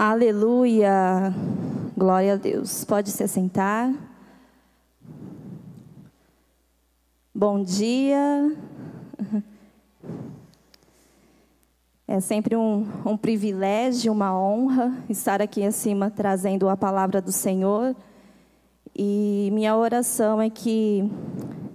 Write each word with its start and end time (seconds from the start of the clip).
Aleluia. 0.00 1.34
Glória 1.96 2.34
a 2.34 2.36
Deus. 2.36 2.84
Pode 2.84 3.10
se 3.10 3.24
assentar. 3.24 3.92
Bom 7.34 7.64
dia. 7.64 8.56
É 12.06 12.20
sempre 12.20 12.54
um, 12.54 12.86
um 13.04 13.16
privilégio, 13.16 14.12
uma 14.12 14.40
honra 14.40 14.96
estar 15.10 15.42
aqui 15.42 15.64
acima 15.64 16.08
trazendo 16.08 16.68
a 16.68 16.76
palavra 16.76 17.20
do 17.20 17.32
Senhor. 17.32 17.96
E 18.94 19.50
minha 19.52 19.76
oração 19.76 20.40
é 20.40 20.48
que 20.48 21.10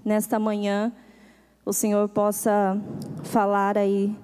nesta 0.04 0.40
manhã 0.40 0.94
o 1.66 1.74
Senhor 1.74 2.08
possa 2.08 2.82
falar 3.22 3.78
aí 3.78 4.16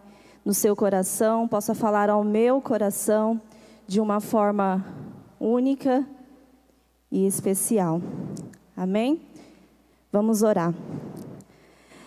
no 0.46 0.54
seu 0.54 0.74
coração, 0.74 1.50
possa 1.50 1.76
falar 1.76 2.10
ao 2.10 2.24
meu 2.24 2.62
coração 2.62 3.42
de 3.90 4.00
uma 4.00 4.20
forma 4.20 4.86
única 5.40 6.08
e 7.12 7.26
especial. 7.26 8.00
Amém? 8.78 9.20
Vamos 10.12 10.44
orar. 10.44 10.76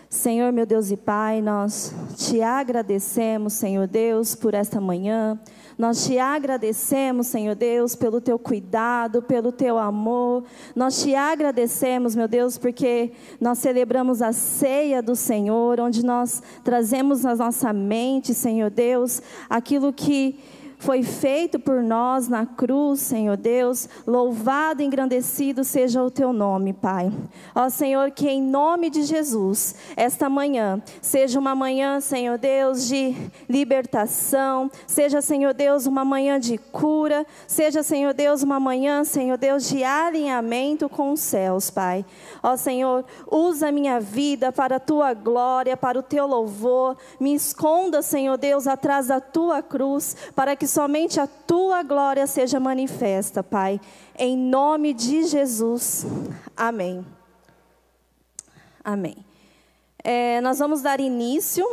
Senhor, 0.09 0.53
meu 0.53 0.65
Deus 0.65 0.93
e 0.93 0.97
Pai, 0.97 1.43
nós 1.43 1.93
te 2.17 2.41
agradecemos, 2.41 3.55
Senhor 3.55 3.89
Deus, 3.89 4.37
por 4.37 4.55
esta 4.55 4.81
manhã. 4.81 5.41
Nós 5.77 6.07
te 6.07 6.21
agradecemos, 6.21 7.27
Senhor 7.27 7.57
Deus, 7.57 7.97
pelo 7.97 8.21
teu 8.21 8.39
cuidado, 8.39 9.21
pelo 9.21 9.51
teu 9.51 9.77
amor. 9.77 10.45
Nós 10.77 11.03
te 11.03 11.17
agradecemos, 11.17 12.15
meu 12.15 12.29
Deus, 12.29 12.59
porque 12.59 13.11
nós 13.41 13.59
celebramos 13.59 14.23
a 14.23 14.33
ceia 14.33 15.03
do 15.03 15.17
Senhor, 15.17 15.81
onde 15.81 16.05
nós 16.05 16.41
trazemos 16.63 17.25
na 17.25 17.35
nossa 17.35 17.73
mente, 17.73 18.33
Senhor 18.33 18.71
Deus, 18.71 19.21
aquilo 19.51 19.93
que 19.93 20.39
foi 20.83 21.05
feito 21.05 21.61
por 21.61 21.81
nós 21.81 22.27
na 22.27 22.45
cruz, 22.45 22.99
Senhor 22.99 23.37
Deus. 23.37 23.89
Louvado 24.05 24.83
e 24.83 24.85
engrandecido 24.85 25.63
seja 25.63 26.03
o 26.03 26.11
teu 26.11 26.33
nome, 26.33 26.73
Pai. 26.73 27.13
Ó 27.55 27.69
Senhor, 27.69 28.11
que 28.11 28.29
em 28.29 28.43
nome 28.43 28.91
de 28.91 29.05
Jesus, 29.05 29.77
esta 29.97 30.29
manhã 30.29 30.83
seja 31.01 31.39
uma 31.39 31.55
manhã, 31.55 32.01
Senhor 32.01 32.37
Deus, 32.37 32.89
de 32.89 33.15
libertação, 33.49 34.69
seja, 34.85 35.21
Senhor 35.21 35.55
Deus, 35.55 35.87
uma 35.87 36.05
manhã 36.05 36.41
de 36.41 36.59
cura, 36.59 37.25
seja, 37.47 37.85
Senhor 37.85 38.13
Deus, 38.13 38.43
uma 38.43 38.59
manhã, 38.59 39.05
Senhor 39.05 39.39
Deus, 39.39 39.69
de 39.69 39.85
alinhamento 39.85 40.89
com 40.89 41.13
os 41.13 41.21
céus, 41.21 41.71
Pai. 41.71 42.05
Ó 42.43 42.57
Senhor, 42.57 43.05
usa 43.31 43.71
minha 43.71 44.01
vida 44.01 44.51
para 44.51 44.77
a 44.77 44.81
tua 44.81 45.15
glória, 45.15 45.77
para 45.77 45.97
o 45.97 46.03
teu 46.03 46.27
louvor. 46.27 46.97
Me 47.21 47.35
esconda, 47.35 48.03
Senhor 48.03 48.37
Deus, 48.37 48.67
atrás 48.67 49.07
da 49.07 49.21
tua 49.21 49.63
cruz, 49.63 50.17
para 50.35 50.57
que 50.57 50.72
somente 50.73 51.21
a 51.21 51.27
tua 51.27 51.83
glória 51.83 52.27
seja 52.27 52.59
manifesta, 52.59 53.43
Pai. 53.43 53.79
Em 54.19 54.37
nome 54.37 54.95
de 54.95 55.25
Jesus. 55.25 56.07
Amém. 56.57 57.05
Amém. 58.83 59.17
É, 60.03 60.41
nós 60.41 60.59
vamos 60.59 60.81
dar 60.81 60.99
início 60.99 61.65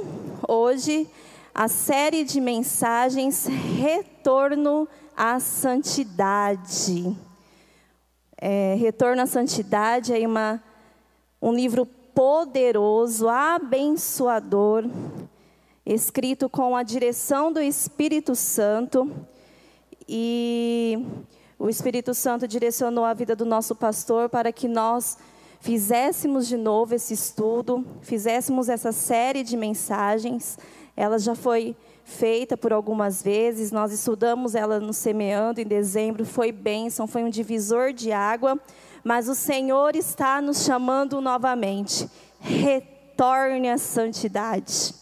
hoje 0.45 1.09
à 1.55 1.69
série 1.69 2.25
de 2.25 2.41
mensagens 2.41 3.47
Retorno 3.47 4.85
à 5.15 5.39
Santidade. 5.39 7.17
É, 8.37 8.75
Retorno 8.77 9.21
à 9.21 9.25
Santidade 9.25 10.13
é 10.13 10.27
uma, 10.27 10.61
um 11.41 11.53
livro 11.53 11.85
poderoso, 11.85 13.29
abençoador 13.29 14.83
escrito 15.93 16.47
com 16.47 16.75
a 16.75 16.83
direção 16.83 17.51
do 17.51 17.59
Espírito 17.59 18.35
Santo. 18.35 19.11
E 20.07 21.03
o 21.57 21.67
Espírito 21.67 22.13
Santo 22.13 22.47
direcionou 22.47 23.03
a 23.03 23.13
vida 23.13 23.35
do 23.35 23.43
nosso 23.43 23.75
pastor 23.75 24.29
para 24.29 24.51
que 24.51 24.67
nós 24.67 25.17
fizéssemos 25.59 26.47
de 26.47 26.55
novo 26.55 26.93
esse 26.93 27.13
estudo, 27.13 27.85
fizéssemos 28.01 28.69
essa 28.69 28.91
série 28.91 29.41
de 29.43 29.57
mensagens. 29.57 30.59
Ela 30.95 31.17
já 31.17 31.33
foi 31.33 31.75
feita 32.05 32.55
por 32.55 32.71
algumas 32.71 33.21
vezes, 33.23 33.71
nós 33.71 33.91
estudamos 33.91 34.55
ela 34.55 34.79
no 34.79 34.93
Semeando 34.93 35.59
em 35.59 35.65
dezembro, 35.65 36.23
foi 36.23 36.51
bênção, 36.51 37.07
foi 37.07 37.23
um 37.23 37.29
divisor 37.29 37.93
de 37.93 38.11
água, 38.11 38.59
mas 39.03 39.27
o 39.27 39.35
Senhor 39.35 39.95
está 39.95 40.39
nos 40.39 40.63
chamando 40.63 41.19
novamente. 41.19 42.09
Retorne 42.39 43.69
à 43.69 43.77
santidade. 43.77 44.93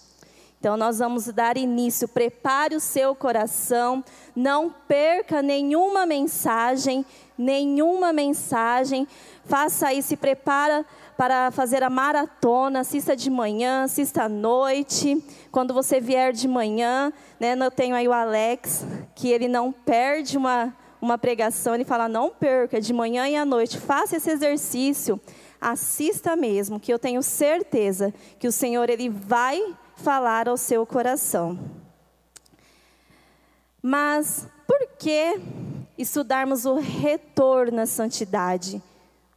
Então, 0.60 0.76
nós 0.76 0.98
vamos 0.98 1.26
dar 1.28 1.56
início. 1.56 2.08
Prepare 2.08 2.76
o 2.76 2.80
seu 2.80 3.14
coração. 3.14 4.04
Não 4.36 4.74
perca 4.88 5.42
nenhuma 5.42 6.06
mensagem, 6.06 7.06
nenhuma 7.38 8.12
mensagem. 8.12 9.08
Faça 9.46 9.90
aí, 9.90 10.02
se 10.02 10.18
prepara 10.18 10.84
para 11.16 11.52
fazer 11.52 11.84
a 11.84 11.92
maratona. 11.92 12.80
Assista 12.80 13.16
de 13.16 13.30
manhã, 13.30 13.84
assista 13.84 14.24
à 14.24 14.30
noite. 14.30 15.24
Quando 15.52 15.76
você 15.76 16.00
vier 16.00 16.34
de 16.34 16.48
manhã, 16.48 17.14
né, 17.40 17.56
eu 17.56 17.72
tenho 17.72 17.96
aí 17.96 18.08
o 18.08 18.14
Alex, 18.14 18.84
que 19.14 19.30
ele 19.30 19.48
não 19.48 19.72
perde 19.72 20.38
uma, 20.38 20.76
uma 21.00 21.20
pregação. 21.20 21.76
Ele 21.76 21.86
fala: 21.86 22.10
não 22.10 22.32
perca, 22.32 22.82
de 22.82 22.92
manhã 22.94 23.28
e 23.30 23.36
à 23.36 23.46
noite. 23.46 23.78
Faça 23.78 24.18
esse 24.18 24.32
exercício. 24.32 25.22
Assista 25.62 26.36
mesmo, 26.36 26.80
que 26.80 26.92
eu 26.92 27.00
tenho 27.00 27.22
certeza 27.22 28.14
que 28.40 28.48
o 28.48 28.52
Senhor 28.52 28.90
ele 28.90 29.10
vai 29.10 29.60
falar 29.98 30.48
ao 30.48 30.58
seu 30.58 30.86
coração. 30.86 31.60
Mas 33.82 34.48
por 34.66 34.88
que 34.98 35.40
estudarmos 35.98 36.66
o 36.66 36.76
retorno 36.76 37.82
à 37.82 37.86
santidade? 37.86 38.82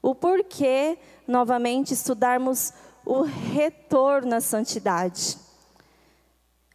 O 0.03 0.15
porquê, 0.15 0.99
novamente, 1.27 1.93
estudarmos 1.93 2.73
o 3.05 3.23
retorno 3.23 4.35
à 4.35 4.41
santidade? 4.41 5.39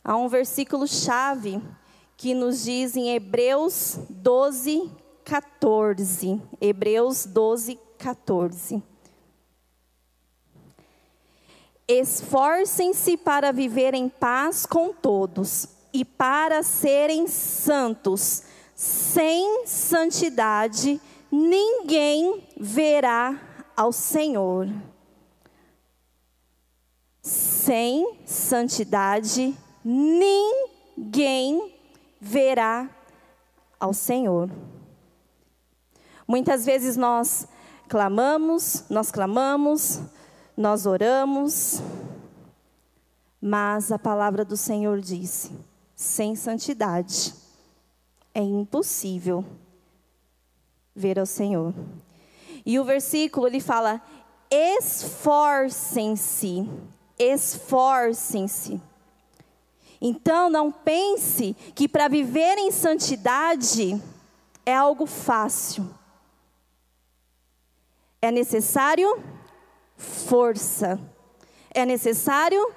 Há 0.04 0.16
um 0.16 0.28
versículo 0.28 0.88
chave 0.88 1.62
que 2.18 2.34
nos 2.34 2.64
diz 2.64 2.96
em 2.96 3.14
Hebreus 3.14 4.00
12, 4.10 4.92
14. 5.24 6.42
Hebreus 6.62 7.26
12, 7.26 7.80
14. 7.98 8.95
Esforcem-se 11.88 13.16
para 13.16 13.52
viver 13.52 13.94
em 13.94 14.10
paz 14.10 14.66
com 14.66 14.92
todos 14.92 15.68
e 15.94 16.04
para 16.04 16.64
serem 16.64 17.28
santos. 17.28 18.44
Sem 18.74 19.66
santidade, 19.68 21.00
ninguém 21.32 22.44
verá 22.58 23.40
ao 23.78 23.92
Senhor. 23.92 24.68
Sem 27.22 28.18
santidade, 28.26 29.56
ninguém 29.84 31.74
verá 32.20 32.90
ao 33.80 33.94
Senhor. 33.94 34.50
Muitas 36.28 36.66
vezes 36.66 36.98
nós 36.98 37.48
clamamos, 37.88 38.84
nós 38.90 39.12
clamamos, 39.12 40.02
nós 40.56 40.86
oramos, 40.86 41.82
mas 43.42 43.92
a 43.92 44.00
palavra 44.00 44.46
do 44.46 44.56
Senhor 44.56 45.02
disse: 45.02 45.52
sem 45.96 46.36
santidade 46.36 47.34
é 48.34 48.42
impossível 48.42 49.44
ver 50.96 51.20
ao 51.20 51.26
Senhor. 51.26 51.74
E 52.66 52.80
o 52.80 52.84
versículo 52.84 53.48
ele 53.48 53.60
fala: 53.60 54.02
esforcem-se, 54.50 56.70
esforcem-se. 57.20 58.82
Então 60.02 60.50
não 60.50 60.72
pense 60.72 61.54
que 61.74 61.88
para 61.88 62.08
viver 62.08 62.58
em 62.58 62.72
santidade 62.72 64.02
é 64.66 64.76
algo 64.76 65.06
fácil. 65.06 65.88
É 68.22 68.32
necessário 68.32 69.22
força. 69.98 71.00
É 71.74 71.86
necessário 71.86 72.74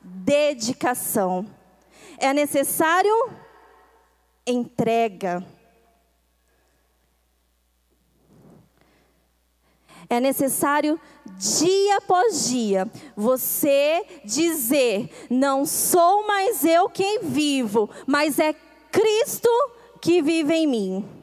dedicação. 0.00 1.46
É 2.18 2.32
necessário 2.32 3.12
entrega. 4.46 5.44
É 10.10 10.18
necessário 10.18 10.98
dia 11.36 11.98
após 11.98 12.48
dia 12.48 12.90
você 13.14 14.04
dizer: 14.24 15.10
não 15.28 15.66
sou 15.66 16.26
mais 16.26 16.64
eu 16.64 16.88
quem 16.88 17.20
vivo, 17.22 17.90
mas 18.06 18.38
é 18.38 18.54
Cristo 18.90 19.50
que 20.00 20.22
vive 20.22 20.54
em 20.54 20.66
mim. 20.66 21.17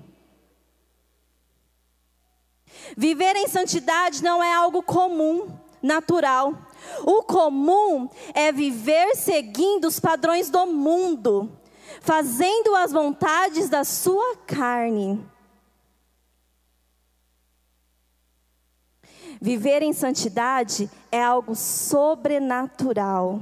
Viver 2.95 3.35
em 3.35 3.47
santidade 3.47 4.23
não 4.23 4.43
é 4.43 4.53
algo 4.53 4.81
comum, 4.81 5.47
natural. 5.81 6.53
O 7.05 7.23
comum 7.23 8.09
é 8.33 8.51
viver 8.51 9.15
seguindo 9.15 9.85
os 9.85 9.99
padrões 9.99 10.49
do 10.49 10.65
mundo. 10.65 11.51
fazendo 12.01 12.75
as 12.75 12.91
vontades 12.91 13.69
da 13.69 13.83
sua 13.83 14.37
carne. 14.45 15.23
Viver 19.41 19.81
em 19.81 19.93
santidade 19.93 20.89
é 21.11 21.23
algo 21.23 21.55
sobrenatural. 21.55 23.41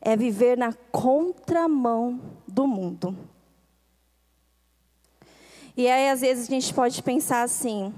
É 0.00 0.16
viver 0.16 0.56
na 0.56 0.72
contramão 0.72 2.20
do 2.46 2.66
mundo. 2.66 3.16
E 5.80 5.88
aí, 5.88 6.10
às 6.10 6.20
vezes, 6.20 6.46
a 6.46 6.50
gente 6.50 6.74
pode 6.74 7.02
pensar 7.02 7.40
assim: 7.40 7.94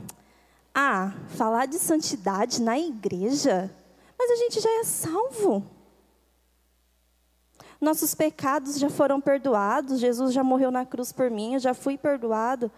ah, 0.73 1.13
falar 1.31 1.67
de 1.67 1.81
santidade 1.81 2.63
na 2.63 2.79
igreja? 2.79 3.69
Mas 4.17 4.31
a 4.31 4.37
gente 4.37 4.61
já 4.61 4.71
é 4.79 4.85
salvo. 4.85 5.67
Nossos 7.81 8.15
pecados 8.15 8.79
já 8.79 8.89
foram 8.89 9.21
perdoados, 9.21 9.99
Jesus 9.99 10.33
já 10.33 10.45
morreu 10.45 10.71
na 10.71 10.87
cruz 10.87 11.11
por 11.11 11.29
mim, 11.29 11.55
eu 11.55 11.59
já 11.59 11.75
fui 11.75 11.99
perdoado. 11.99 12.71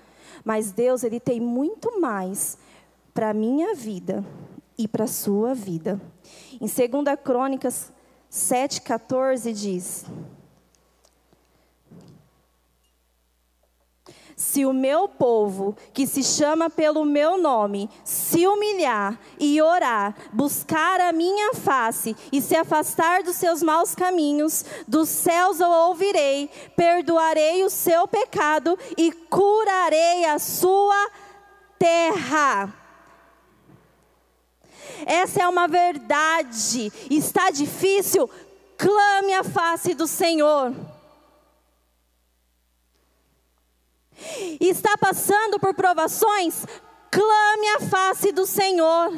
Mas 0.43 0.73
Deus, 0.73 1.05
Ele 1.05 1.21
tem 1.21 1.39
muito 1.39 2.01
mais 2.01 2.57
para 3.13 3.29
a 3.29 3.35
minha 3.35 3.75
vida 3.75 4.25
e 4.79 4.89
para 4.89 5.05
a 5.05 5.07
sua 5.07 5.55
vida. 5.55 6.01
Em 6.55 6.61
2 6.67 7.21
Crônicas 7.23 7.93
7,14 8.33 9.53
diz: 9.53 10.07
Se 14.37 14.67
o 14.67 14.73
meu 14.73 15.09
povo, 15.09 15.77
que 15.93 16.07
se 16.07 16.23
chama 16.23 16.69
pelo 16.69 17.05
meu 17.05 17.39
nome, 17.39 17.89
se 18.05 18.47
humilhar 18.47 19.19
e 19.39 19.63
orar, 19.63 20.15
buscar 20.33 21.01
a 21.01 21.13
minha 21.13 21.55
face 21.55 22.17
e 22.33 22.43
se 22.43 22.57
afastar 22.57 23.23
dos 23.23 23.37
seus 23.37 23.63
maus 23.63 23.95
caminhos, 23.95 24.65
dos 24.89 25.09
céus 25.09 25.61
eu 25.61 25.69
ouvirei, 25.69 26.51
perdoarei 26.77 27.63
o 27.65 27.71
seu 27.71 28.09
pecado 28.09 28.79
e 28.97 29.13
curarei 29.13 30.25
a 30.25 30.39
sua 30.39 31.11
terra. 31.79 32.75
Essa 35.07 35.43
é 35.43 35.49
uma 35.49 35.69
verdade. 35.69 36.93
Está 37.11 37.51
difícil? 37.51 38.29
Clame 38.77 39.35
a 39.35 39.45
face 39.45 39.95
do 39.95 40.07
Senhor. 40.07 40.75
Está 44.61 44.97
passando 44.99 45.59
por 45.59 45.75
provações, 45.75 46.65
clame 47.11 47.69
a 47.77 47.81
face 47.81 48.33
do 48.33 48.47
Senhor. 48.47 49.13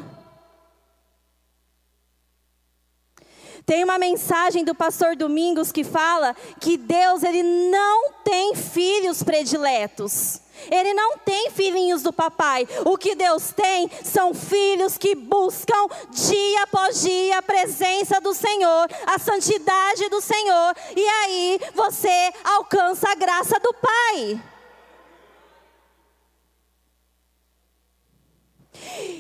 Tem 3.67 3.83
uma 3.83 3.99
mensagem 3.99 4.65
do 4.65 4.77
pastor 4.77 5.17
Domingos 5.17 5.73
que 5.73 5.83
fala 5.83 6.37
que 6.61 6.77
Deus 6.77 7.25
ele 7.25 7.43
não 7.43 8.13
tem 8.23 8.55
filhos 8.55 9.25
prediletos. 9.25 10.41
Ele 10.71 10.95
não 10.95 11.19
tem 11.19 11.51
filhinhos 11.51 12.03
do 12.03 12.13
papai. 12.13 12.67
O 12.85 12.97
que 12.97 13.17
Deus 13.17 13.51
tem 13.51 13.91
são 14.05 14.33
filhos 14.33 14.97
que 14.97 15.17
buscam 15.17 15.89
dia 16.11 16.63
após 16.63 17.03
dia 17.03 17.39
a 17.39 17.43
presença 17.43 18.21
do 18.21 18.33
Senhor, 18.33 18.89
a 19.07 19.19
santidade 19.19 20.09
do 20.09 20.21
Senhor, 20.21 20.75
e 20.95 21.07
aí 21.07 21.61
você 21.75 22.33
alcança 22.45 23.11
a 23.11 23.15
graça 23.17 23.59
do 23.59 23.75
Pai. 23.75 24.41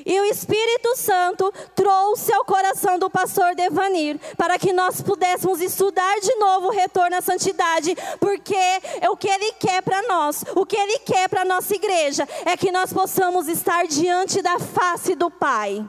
E 0.05 0.21
o 0.21 0.25
Espírito 0.25 0.97
Santo 0.97 1.53
trouxe 1.75 2.33
ao 2.33 2.45
coração 2.45 2.99
do 2.99 3.11
pastor 3.11 3.55
Devanir 3.55 4.19
para 4.37 4.59
que 4.59 4.73
nós 4.73 5.03
pudéssemos 5.03 5.61
estudar 5.61 6.21
de 6.21 6.35
novo 6.37 6.69
o 6.69 6.71
retorno 6.71 7.17
à 7.17 7.21
santidade, 7.21 7.97
porque 8.21 8.55
é 9.01 9.11
o 9.11 9.17
que 9.17 9.29
ele 9.29 9.53
quer 9.55 9.83
para 9.83 10.03
nós, 10.03 10.45
o 10.55 10.65
que 10.65 10.77
ele 10.77 11.01
quer 11.01 11.29
para 11.29 11.45
nossa 11.45 11.75
igreja 11.75 12.27
é 12.45 12.57
que 12.57 12.71
nós 12.71 12.93
possamos 12.93 13.49
estar 13.49 13.87
diante 13.87 14.41
da 14.43 14.59
face 14.59 15.15
do 15.15 15.31
Pai. 15.31 15.85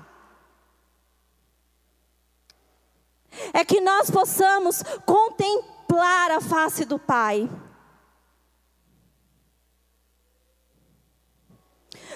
É 3.54 3.64
que 3.64 3.80
nós 3.80 4.10
possamos 4.10 4.82
contemplar 5.06 6.32
a 6.32 6.42
face 6.42 6.86
do 6.86 6.98
Pai. 6.98 7.48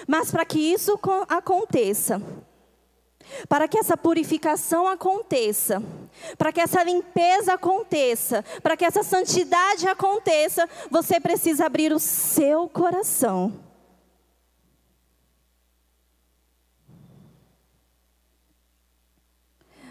Mas 0.06 0.30
para 0.30 0.44
que 0.44 0.58
isso 0.58 0.98
aconteça, 1.28 2.20
para 3.48 3.68
que 3.68 3.78
essa 3.78 3.96
purificação 3.96 4.86
aconteça, 4.86 5.82
para 6.36 6.52
que 6.52 6.60
essa 6.60 6.82
limpeza 6.82 7.54
aconteça, 7.54 8.44
para 8.62 8.76
que 8.76 8.84
essa 8.84 9.02
santidade 9.02 9.86
aconteça, 9.86 10.68
você 10.90 11.20
precisa 11.20 11.66
abrir 11.66 11.92
o 11.92 11.98
seu 11.98 12.68
coração. 12.68 13.52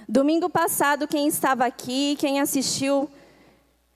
Domingo 0.08 0.50
passado, 0.50 1.08
quem 1.08 1.28
estava 1.28 1.66
aqui, 1.66 2.18
quem 2.20 2.42
assistiu 2.42 3.10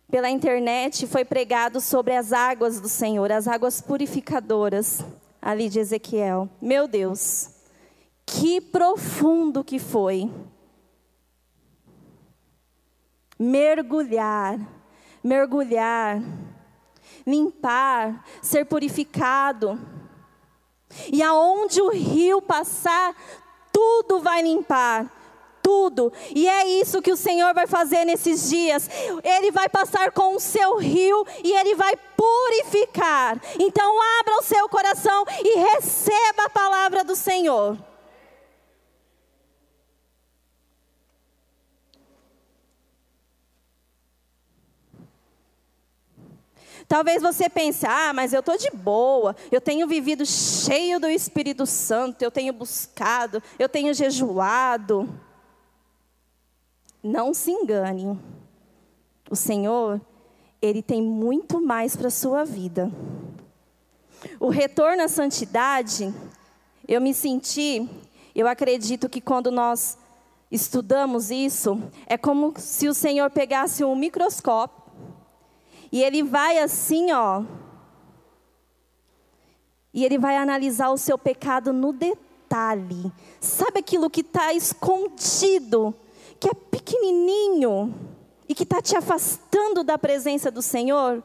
pela 0.10 0.30
internet, 0.30 1.06
foi 1.08 1.26
pregado 1.26 1.82
sobre 1.82 2.16
as 2.16 2.32
águas 2.32 2.80
do 2.80 2.88
Senhor, 2.88 3.30
as 3.34 3.50
águas 3.50 3.82
purificadoras 3.82 5.04
ali 5.46 5.70
de 5.70 5.80
Ezequiel. 5.80 6.50
Meu 6.60 6.88
Deus, 6.88 7.52
que 8.26 8.60
profundo 8.60 9.64
que 9.64 9.78
foi. 9.78 10.34
Mergulhar, 13.38 14.60
mergulhar, 15.24 16.20
limpar, 17.28 18.26
ser 18.42 18.66
purificado. 18.66 19.80
E 21.14 21.22
aonde 21.22 21.80
o 21.80 21.90
rio 21.90 22.42
passar, 22.42 23.16
tudo 23.72 24.22
vai 24.22 24.42
limpar, 24.42 25.12
tudo. 25.66 26.14
E 26.36 26.48
é 26.48 26.68
isso 26.80 27.02
que 27.02 27.12
o 27.12 27.18
Senhor 27.18 27.52
vai 27.56 27.66
fazer 27.66 28.06
nesses 28.06 28.48
dias. 28.52 28.88
Ele 29.24 29.50
vai 29.50 29.68
passar 29.68 30.12
com 30.12 30.36
o 30.36 30.40
seu 30.40 30.78
rio 30.78 31.26
e 31.44 31.52
ele 31.54 31.74
vai 31.74 31.96
purificar. 32.16 33.42
Então 33.60 33.98
abra 34.20 34.36
o 34.38 34.44
seu 34.44 34.70
coração 34.70 35.26
e 35.44 35.58
receba 35.58 36.44
a 36.46 36.50
palavra 36.50 37.04
do 37.04 37.16
Senhor. 37.16 37.76
Talvez 46.88 47.24
você 47.24 47.50
pense, 47.50 47.88
ah, 47.88 48.14
mas 48.14 48.32
eu 48.32 48.42
estou 48.42 48.56
de 48.56 48.70
boa, 48.70 49.36
eu 49.52 49.60
tenho 49.60 49.88
vivido 49.88 50.24
cheio 50.24 51.00
do 51.00 51.08
Espírito 51.08 51.66
Santo, 51.66 52.22
eu 52.22 52.30
tenho 52.30 52.54
buscado, 52.54 53.42
eu 53.58 53.68
tenho 53.68 53.92
jejuado. 53.92 55.10
Não 57.06 57.36
se 57.36 57.52
engane. 57.52 58.20
O 59.30 59.36
Senhor, 59.36 60.02
Ele 60.60 60.82
tem 60.82 61.04
muito 61.04 61.62
mais 61.62 61.96
para 61.96 62.08
a 62.08 62.12
sua 62.12 62.44
vida. 62.44 62.92
O 64.40 64.50
retorno 64.50 65.04
à 65.04 65.08
santidade, 65.08 66.12
eu 66.88 67.00
me 67.00 67.14
senti, 67.14 67.88
eu 68.34 68.48
acredito 68.48 69.08
que 69.08 69.22
quando 69.22 69.52
nós 69.52 70.00
estudamos 70.50 71.30
isso, 71.30 71.80
é 72.08 72.18
como 72.18 72.56
se 72.58 72.88
o 72.88 72.94
Senhor 72.94 73.30
pegasse 73.30 73.84
um 73.84 73.96
microscópio 73.96 74.84
e 75.92 76.02
ele 76.02 76.24
vai 76.24 76.58
assim, 76.58 77.12
ó, 77.12 77.44
e 79.94 80.04
ele 80.04 80.18
vai 80.18 80.38
analisar 80.38 80.90
o 80.90 80.98
seu 80.98 81.20
pecado 81.20 81.72
no 81.72 81.94
detalhe. 81.94 83.12
Sabe 83.40 83.78
aquilo 83.78 84.10
que 84.10 84.22
está 84.22 84.54
escondido 84.54 85.94
que 86.40 86.50
é 86.50 86.54
pequenininho 86.54 87.94
e 88.48 88.54
que 88.54 88.64
está 88.64 88.82
te 88.82 88.96
afastando 88.96 89.84
da 89.84 89.98
presença 89.98 90.52
do 90.52 90.62
Senhor, 90.62 91.24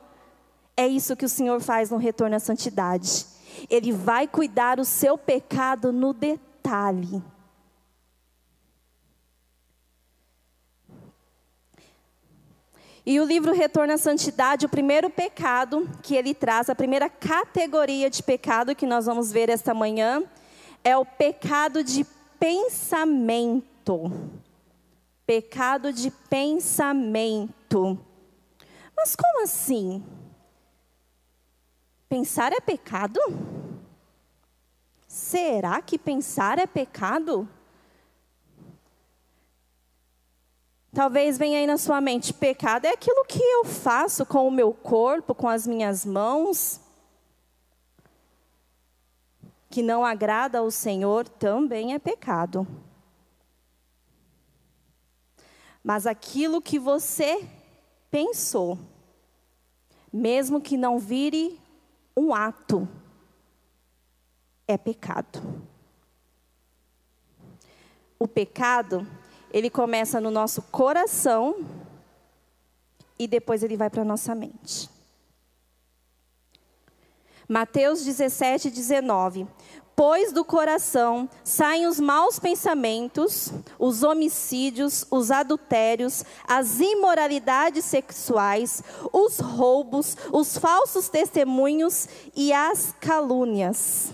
é 0.77 0.87
isso 0.87 1.17
que 1.17 1.25
o 1.25 1.29
Senhor 1.29 1.61
faz 1.61 1.91
no 1.91 1.97
retorno 1.97 2.37
à 2.37 2.41
santidade. 2.41 3.27
Ele 3.69 3.93
vai 3.93 4.27
cuidar 4.27 4.81
o 4.81 4.85
seu 4.85 5.19
pecado 5.19 5.93
no 5.93 6.13
detalhe. 6.13 7.23
E 13.05 13.19
o 13.19 13.25
livro 13.25 13.53
Retorno 13.53 13.93
à 13.95 13.99
Santidade, 13.99 14.67
o 14.67 14.69
primeiro 14.69 15.11
pecado 15.11 15.89
que 16.03 16.15
ele 16.15 16.33
traz, 16.33 16.71
a 16.71 16.75
primeira 16.75 17.09
categoria 17.09 18.09
de 18.09 18.23
pecado 18.23 18.75
que 18.75 18.87
nós 18.87 19.07
vamos 19.07 19.33
ver 19.33 19.49
esta 19.49 19.75
manhã, 19.75 20.23
é 20.85 20.97
o 20.97 21.05
pecado 21.05 21.83
de 21.83 22.07
pensamento 22.39 24.13
pecado 25.31 25.93
de 25.93 26.11
pensamento. 26.11 27.97
Mas 28.97 29.15
como 29.15 29.45
assim? 29.45 30.05
Pensar 32.09 32.53
é 32.53 32.59
pecado? 32.61 33.21
Será 35.07 35.81
que 35.81 35.97
pensar 35.97 36.59
é 36.59 36.67
pecado? 36.67 37.49
Talvez 40.93 41.39
venha 41.39 41.61
aí 41.61 41.67
na 41.67 41.79
sua 41.79 42.01
mente: 42.01 42.35
pecado 42.35 42.87
é 42.87 42.91
aquilo 42.91 43.25
que 43.25 43.41
eu 43.41 43.65
faço 43.65 44.27
com 44.27 44.49
o 44.49 44.51
meu 44.51 44.75
corpo, 44.75 45.33
com 45.33 45.49
as 45.49 45.65
minhas 45.65 46.05
mãos, 46.05 46.81
que 49.71 49.81
não 49.81 50.05
agrada 50.05 50.59
ao 50.59 50.73
Senhor, 50.73 51.29
também 51.29 51.95
é 51.95 52.01
pecado. 52.01 52.67
Mas 55.83 56.07
aquilo 56.07 56.61
que 56.61 56.79
você 56.79 57.49
pensou, 58.11 58.79
mesmo 60.13 60.61
que 60.61 60.77
não 60.77 60.99
vire 60.99 61.59
um 62.17 62.35
ato, 62.35 62.89
é 64.67 64.77
pecado. 64.77 65.41
O 68.19 68.29
pecado, 68.29 69.07
ele 69.51 69.71
começa 69.71 70.21
no 70.21 70.31
nosso 70.31 70.63
coração 70.63 71.67
e 73.19 73.27
depois 73.27 73.63
ele 73.63 73.77
vai 73.77 73.89
para 73.89 74.03
a 74.03 74.05
nossa 74.05 74.35
mente. 74.35 75.00
Mateus 77.51 78.05
17, 78.05 78.71
19 78.71 79.45
pois 79.97 80.33
do 80.33 80.43
coração 80.43 81.29
saem 81.45 81.87
os 81.87 82.01
maus 82.01 82.39
pensamentos, 82.39 83.53
os 83.79 84.03
homicídios, 84.03 85.05
os 85.11 85.31
adultérios, 85.31 86.25
as 86.49 86.81
imoralidades 86.81 87.85
sexuais, 87.85 88.83
os 89.13 89.41
roubos, 89.41 90.17
os 90.33 90.57
falsos 90.57 91.11
testemunhos 91.11 92.09
e 92.35 92.51
as 92.51 92.95
calúnias. 92.99 94.11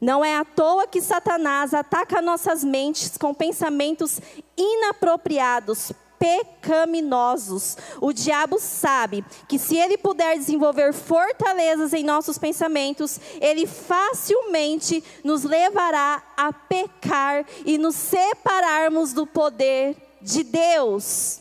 Não 0.00 0.24
é 0.24 0.36
à 0.36 0.44
toa 0.44 0.88
que 0.88 1.00
Satanás 1.00 1.72
ataca 1.72 2.20
nossas 2.20 2.64
mentes 2.64 3.16
com 3.16 3.32
pensamentos 3.32 4.18
inapropriados, 4.56 5.92
pecaminosos. 6.20 7.78
O 7.98 8.12
diabo 8.12 8.58
sabe 8.60 9.24
que 9.48 9.58
se 9.58 9.76
ele 9.76 9.96
puder 9.96 10.36
desenvolver 10.36 10.92
fortalezas 10.92 11.94
em 11.94 12.04
nossos 12.04 12.36
pensamentos, 12.36 13.18
ele 13.40 13.66
facilmente 13.66 15.02
nos 15.24 15.44
levará 15.44 16.22
a 16.36 16.52
pecar 16.52 17.46
e 17.64 17.78
nos 17.78 17.96
separarmos 17.96 19.14
do 19.14 19.26
poder 19.26 19.96
de 20.20 20.44
Deus. 20.44 21.40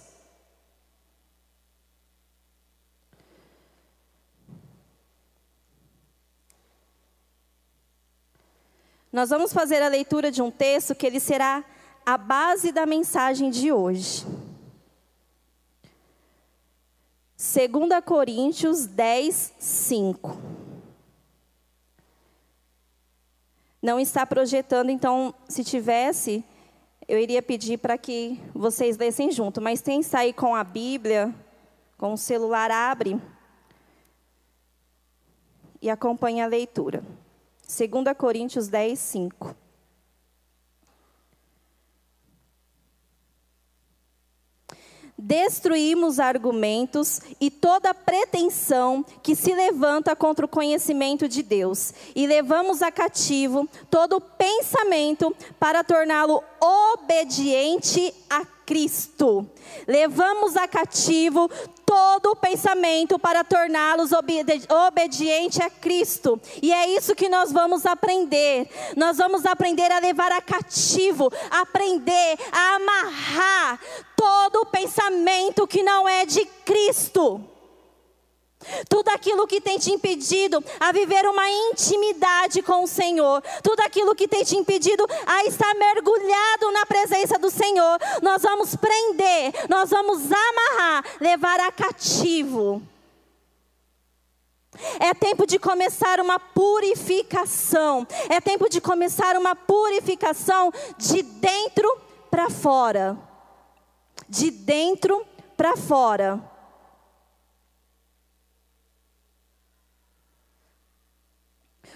Nós 9.12 9.30
vamos 9.30 9.52
fazer 9.52 9.82
a 9.82 9.88
leitura 9.88 10.32
de 10.32 10.42
um 10.42 10.52
texto 10.52 10.96
que 10.96 11.06
ele 11.06 11.20
será 11.20 11.66
a 12.06 12.18
base 12.18 12.72
da 12.72 12.86
mensagem 12.86 13.50
de 13.50 13.72
hoje. 13.72 14.26
2 17.40 18.04
Coríntios 18.04 18.86
10, 18.86 19.54
5. 19.58 20.38
Não 23.82 23.98
está 23.98 24.26
projetando, 24.26 24.90
então, 24.90 25.34
se 25.48 25.64
tivesse, 25.64 26.44
eu 27.08 27.18
iria 27.18 27.42
pedir 27.42 27.78
para 27.78 27.98
que 27.98 28.38
vocês 28.54 28.98
lessem 28.98 29.32
junto. 29.32 29.62
Mas 29.62 29.82
tem 29.82 30.04
sair 30.04 30.34
com 30.34 30.54
a 30.54 30.66
Bíblia, 30.66 31.34
com 31.98 32.12
o 32.12 32.18
celular, 32.18 32.70
abre 32.72 33.18
e 35.82 35.90
acompanha 35.90 36.44
a 36.44 36.48
leitura. 36.48 37.02
2 37.66 38.18
Coríntios 38.18 38.68
10, 38.68 39.00
5. 39.00 39.56
Destruímos 45.20 46.20
argumentos 46.20 47.20
e 47.40 47.52
toda 47.52 47.94
pretensão 47.94 49.06
que 49.22 49.36
se 49.36 49.54
levanta 49.54 50.16
contra 50.16 50.46
o 50.46 50.50
conhecimento 50.50 51.28
de 51.28 51.44
Deus, 51.44 51.94
e 52.16 52.26
levamos 52.26 52.82
a 52.82 52.92
cativo 52.92 53.68
todo 53.90 54.22
pensamento 54.22 55.36
para 55.60 55.84
torná-lo 55.84 56.42
obediente 56.62 58.14
a 58.30 58.46
Cristo. 58.70 59.50
Levamos 59.88 60.56
a 60.56 60.68
cativo 60.68 61.50
todo 61.84 62.32
o 62.32 62.36
pensamento 62.36 63.18
para 63.18 63.44
torná-los 63.44 64.12
obedi 64.12 64.62
obediente 64.70 65.60
a 65.62 65.72
Cristo. 65.72 66.40
E 66.62 66.72
é 66.72 66.88
isso 66.90 67.16
que 67.16 67.28
nós 67.28 67.52
vamos 67.52 67.86
aprender. 67.88 68.70
Nós 68.96 69.18
vamos 69.18 69.44
aprender 69.46 69.92
a 69.92 69.98
levar 69.98 70.32
a 70.32 70.42
cativo, 70.42 71.32
aprender 71.50 72.38
a 72.52 72.76
amarrar 72.76 73.80
todo 74.16 74.62
o 74.62 74.66
pensamento 74.68 75.66
que 75.66 75.82
não 75.82 76.08
é 76.08 76.26
de 76.26 76.46
Cristo. 76.64 77.49
Tudo 78.90 79.10
aquilo 79.10 79.48
que 79.48 79.62
tem 79.62 79.80
te 79.80 79.92
impedido 79.92 80.64
a 80.80 80.92
viver 80.92 81.26
uma 81.26 81.50
intimidade 81.50 82.62
com 82.62 82.84
o 82.84 82.88
Senhor, 82.88 83.42
tudo 83.64 83.80
aquilo 83.82 84.14
que 84.14 84.28
tem 84.28 84.44
te 84.44 84.58
impedido 84.58 85.08
a 85.26 85.46
estar 85.46 85.74
mergulhado 85.76 86.72
na 86.72 86.86
presença 86.86 87.40
do 87.40 87.50
Senhor, 87.50 88.00
nós 88.22 88.42
vamos 88.42 88.76
prender, 88.76 89.54
nós 89.70 89.90
vamos 89.90 90.24
amarrar, 90.30 91.06
levar 91.22 91.60
a 91.62 91.72
cativo. 91.72 92.82
É 95.00 95.14
tempo 95.14 95.46
de 95.46 95.58
começar 95.58 96.20
uma 96.20 96.40
purificação, 96.40 98.06
é 98.30 98.40
tempo 98.40 98.70
de 98.70 98.80
começar 98.80 99.38
uma 99.38 99.56
purificação 99.56 100.72
de 100.98 101.22
dentro 101.22 101.90
para 102.30 102.50
fora. 102.50 103.18
De 104.28 104.52
dentro 104.52 105.26
para 105.58 105.76
fora. 105.76 106.49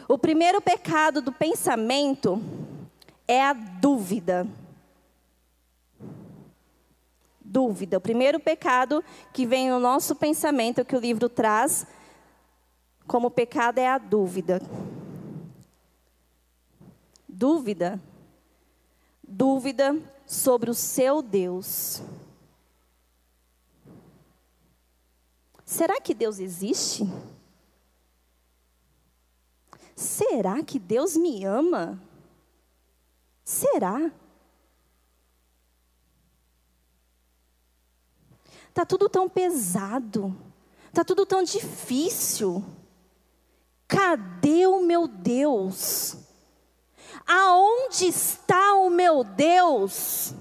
O 0.07 0.17
primeiro 0.17 0.61
pecado 0.61 1.21
do 1.21 1.31
pensamento 1.31 2.41
é 3.27 3.43
a 3.43 3.53
dúvida. 3.53 4.47
Dúvida. 7.39 7.97
O 7.97 8.01
primeiro 8.01 8.39
pecado 8.39 9.03
que 9.31 9.45
vem 9.45 9.69
no 9.69 9.79
nosso 9.79 10.15
pensamento, 10.15 10.83
que 10.83 10.95
o 10.95 10.99
livro 10.99 11.29
traz 11.29 11.85
como 13.07 13.29
pecado, 13.29 13.77
é 13.77 13.87
a 13.87 13.97
dúvida. 13.97 14.61
Dúvida. 17.27 17.99
Dúvida 19.25 19.97
sobre 20.25 20.69
o 20.69 20.73
seu 20.73 21.21
Deus. 21.21 22.01
Será 25.65 25.99
que 25.99 26.13
Deus 26.13 26.39
existe? 26.39 27.03
Será 29.95 30.63
que 30.63 30.79
Deus 30.79 31.15
me 31.15 31.43
ama? 31.45 32.01
Será? 33.43 34.11
Tá 38.73 38.85
tudo 38.85 39.07
tão 39.07 39.29
pesado. 39.29 40.35
Tá 40.91 41.03
tudo 41.03 41.25
tão 41.25 41.43
difícil. 41.43 42.63
Cadê 43.87 44.65
o 44.65 44.81
meu 44.81 45.07
Deus? 45.07 46.17
Aonde 47.27 48.07
está 48.07 48.75
o 48.75 48.89
meu 48.89 49.23
Deus? 49.23 50.33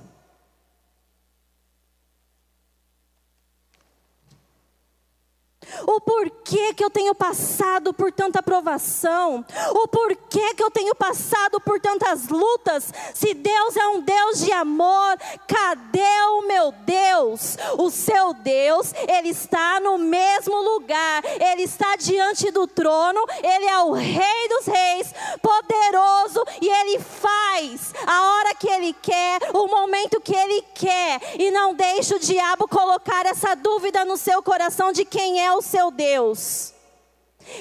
O 5.86 6.00
porquê 6.00 6.74
que 6.74 6.84
eu 6.84 6.90
tenho 6.90 7.14
passado 7.14 7.92
por 7.92 8.12
tanta 8.12 8.42
provação, 8.42 9.44
o 9.70 9.88
porquê 9.88 10.54
que 10.54 10.62
eu 10.62 10.70
tenho 10.70 10.94
passado 10.94 11.60
por 11.60 11.80
tantas 11.80 12.28
lutas. 12.28 12.92
Se 13.14 13.34
Deus 13.34 13.76
é 13.76 13.86
um 13.88 14.00
Deus 14.00 14.40
de 14.40 14.52
amor, 14.52 15.18
cadê 15.46 16.00
o 16.38 16.42
meu 16.42 16.72
Deus? 16.72 17.56
O 17.78 17.90
seu 17.90 18.34
Deus, 18.34 18.92
ele 19.08 19.30
está 19.30 19.80
no 19.80 19.98
mesmo 19.98 20.60
lugar, 20.60 21.22
ele 21.40 21.62
está 21.62 21.96
diante 21.96 22.50
do 22.50 22.66
trono, 22.66 23.24
ele 23.42 23.66
é 23.66 23.78
o 23.78 23.92
Rei 23.92 24.48
dos 24.48 24.66
Reis, 24.66 25.14
poderoso 25.40 26.44
e 26.60 26.68
ele 26.68 26.98
faz 26.98 27.92
a 28.06 28.22
hora 28.32 28.54
que 28.54 28.68
ele 28.68 28.92
quer, 29.00 29.40
o 29.54 29.66
momento 29.66 30.20
que 30.20 30.34
ele 30.34 30.62
quer, 30.74 31.20
e 31.38 31.50
não 31.50 31.74
deixa 31.74 32.16
o 32.16 32.18
diabo 32.18 32.68
colocar 32.68 33.26
essa 33.26 33.54
dúvida 33.54 34.04
no 34.04 34.16
seu 34.16 34.42
coração 34.42 34.92
de 34.92 35.04
quem 35.04 35.44
é 35.44 35.52
o 35.52 35.61
seu 35.62 35.90
Deus. 35.90 36.74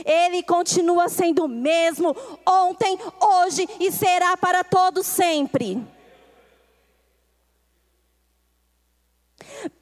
Ele 0.06 0.44
continua 0.44 1.10
sendo 1.10 1.46
o 1.46 1.48
mesmo 1.48 2.16
ontem, 2.46 2.98
hoje 3.20 3.68
e 3.80 3.92
será 3.92 4.38
para 4.38 4.64
todo 4.64 5.04
sempre. 5.04 5.84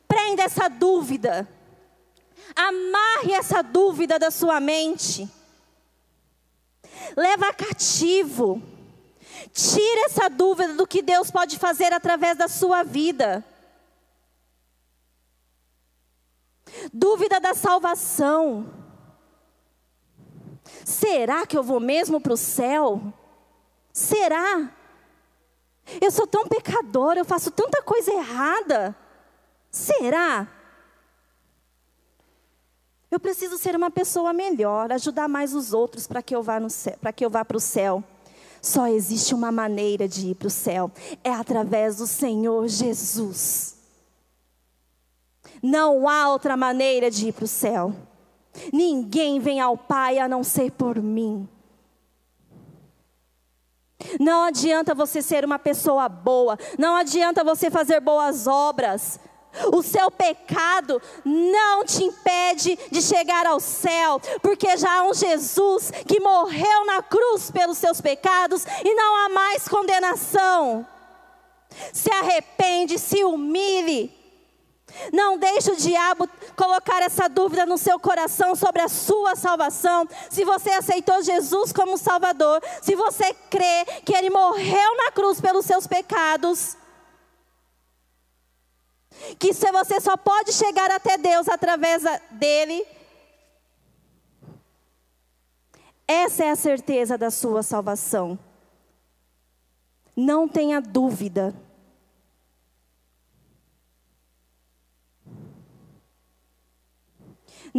Prenda 0.08 0.44
essa 0.44 0.68
dúvida. 0.68 1.48
Amarre 2.56 3.34
essa 3.34 3.62
dúvida 3.62 4.18
da 4.18 4.32
sua 4.32 4.60
mente. 4.60 5.30
Leva 7.16 7.54
cativo. 7.54 8.62
Tire 9.54 10.06
essa 10.06 10.30
dúvida 10.30 10.74
do 10.74 10.88
que 10.88 11.02
Deus 11.02 11.30
pode 11.30 11.58
fazer 11.58 11.94
através 11.94 12.38
da 12.38 12.48
sua 12.48 12.84
vida. 12.84 13.44
Dúvida 16.94 17.40
da 17.40 17.54
salvação. 17.54 18.72
Será 20.86 21.46
que 21.46 21.58
eu 21.58 21.64
vou 21.64 21.80
mesmo 21.80 22.20
para 22.20 22.34
o 22.34 22.38
céu? 22.38 23.14
Será? 23.92 24.72
Eu 26.00 26.12
sou 26.12 26.28
tão 26.28 26.48
pecadora, 26.48 27.20
eu 27.20 27.26
faço 27.26 27.52
tanta 27.52 27.82
coisa 27.82 28.12
errada. 28.12 28.96
Será? 29.72 30.48
Eu 33.10 33.20
preciso 33.20 33.58
ser 33.58 33.76
uma 33.76 33.90
pessoa 33.90 34.32
melhor, 34.32 34.92
ajudar 34.92 35.28
mais 35.28 35.56
os 35.56 35.74
outros 35.74 36.06
para 36.06 36.22
que 36.22 36.36
eu 36.36 36.44
vá 36.44 36.60
para 37.02 37.12
que 37.12 37.26
eu 37.26 37.30
vá 37.30 37.44
para 37.44 37.58
o 37.58 37.60
céu. 37.60 38.04
Só 38.62 38.88
existe 38.88 39.34
uma 39.34 39.52
maneira 39.52 40.08
de 40.08 40.28
ir 40.28 40.36
para 40.36 40.48
o 40.48 40.52
céu, 40.52 40.92
é 41.24 41.32
através 41.32 41.98
do 41.98 42.06
Senhor 42.06 42.68
Jesus. 42.68 43.79
Não 45.62 46.08
há 46.08 46.30
outra 46.30 46.56
maneira 46.56 47.10
de 47.12 47.28
ir 47.28 47.34
para 47.34 47.46
o 47.46 47.48
céu. 47.48 47.94
Ninguém 48.74 49.40
vem 49.40 49.60
ao 49.60 49.78
Pai 49.78 50.20
a 50.20 50.28
não 50.28 50.44
ser 50.44 50.72
por 50.72 51.02
mim. 51.02 51.48
Não 54.20 54.44
adianta 54.44 54.96
você 54.96 55.22
ser 55.22 55.44
uma 55.44 55.60
pessoa 55.60 56.08
boa, 56.08 56.58
não 56.78 56.96
adianta 56.96 57.44
você 57.44 57.70
fazer 57.70 58.00
boas 58.00 58.48
obras. 58.48 59.20
O 59.74 59.82
seu 59.82 60.12
pecado 60.12 61.02
não 61.26 61.84
te 61.84 62.04
impede 62.04 62.78
de 62.92 63.02
chegar 63.02 63.48
ao 63.48 63.60
céu, 63.60 64.22
porque 64.44 64.78
já 64.78 65.00
há 65.00 65.04
um 65.04 65.14
Jesus 65.14 65.92
que 66.08 66.20
morreu 66.20 66.86
na 66.86 67.02
cruz 67.02 67.50
pelos 67.50 67.78
seus 67.80 68.00
pecados 68.00 68.64
e 68.86 68.94
não 68.94 69.16
há 69.18 69.30
mais 69.30 69.68
condenação. 69.68 70.86
Se 71.92 72.12
arrepende, 72.12 73.00
se 73.00 73.24
humilhe. 73.24 74.19
Não 75.14 75.38
deixe 75.38 75.72
o 75.72 75.76
diabo 75.76 76.28
colocar 76.56 77.02
essa 77.02 77.28
dúvida 77.28 77.66
no 77.66 77.78
seu 77.78 78.00
coração 78.00 78.56
sobre 78.56 78.82
a 78.82 78.88
sua 78.88 79.36
salvação. 79.36 80.08
Se 80.30 80.44
você 80.44 80.72
aceitou 80.72 81.22
Jesus 81.24 81.72
como 81.72 81.98
Salvador, 81.98 82.62
se 82.82 82.96
você 82.96 83.34
crê 83.50 83.86
que 84.06 84.16
Ele 84.16 84.30
morreu 84.30 84.98
na 84.98 85.12
cruz 85.12 85.40
pelos 85.40 85.66
seus 85.66 85.88
pecados, 85.88 86.78
que 89.38 89.54
se 89.54 89.72
você 89.72 90.00
só 90.00 90.16
pode 90.16 90.54
chegar 90.54 90.90
até 90.92 91.18
Deus 91.18 91.48
através 91.48 92.04
dele, 92.32 92.86
essa 96.08 96.46
é 96.46 96.50
a 96.50 96.56
certeza 96.56 97.18
da 97.18 97.30
sua 97.30 97.62
salvação. 97.62 98.40
Não 100.16 100.48
tenha 100.48 100.82
dúvida. 100.82 101.54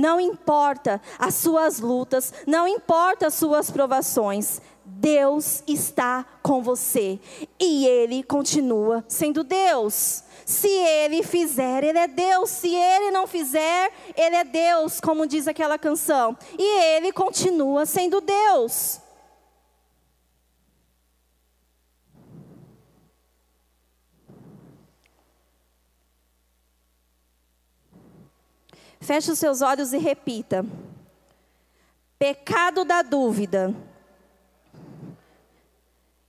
Não 0.00 0.18
importa 0.18 0.98
as 1.18 1.34
suas 1.34 1.78
lutas, 1.78 2.32
não 2.46 2.66
importa 2.66 3.26
as 3.26 3.34
suas 3.34 3.70
provações, 3.70 4.62
Deus 4.82 5.62
está 5.68 6.24
com 6.42 6.62
você 6.62 7.20
e 7.60 7.86
Ele 7.86 8.22
continua 8.22 9.04
sendo 9.06 9.44
Deus. 9.44 10.24
Se 10.46 10.68
Ele 10.68 11.22
fizer, 11.22 11.84
Ele 11.84 11.98
é 11.98 12.08
Deus. 12.08 12.48
Se 12.48 12.74
Ele 12.74 13.10
não 13.10 13.26
fizer, 13.26 13.92
Ele 14.16 14.36
é 14.36 14.42
Deus, 14.42 15.02
como 15.02 15.26
diz 15.26 15.46
aquela 15.46 15.78
canção. 15.78 16.34
E 16.58 16.96
Ele 16.96 17.12
continua 17.12 17.84
sendo 17.84 18.22
Deus. 18.22 19.00
Feche 29.00 29.32
os 29.32 29.38
seus 29.38 29.62
olhos 29.62 29.92
e 29.92 29.98
repita: 29.98 30.64
Pecado 32.18 32.84
da 32.84 33.02
dúvida. 33.02 33.74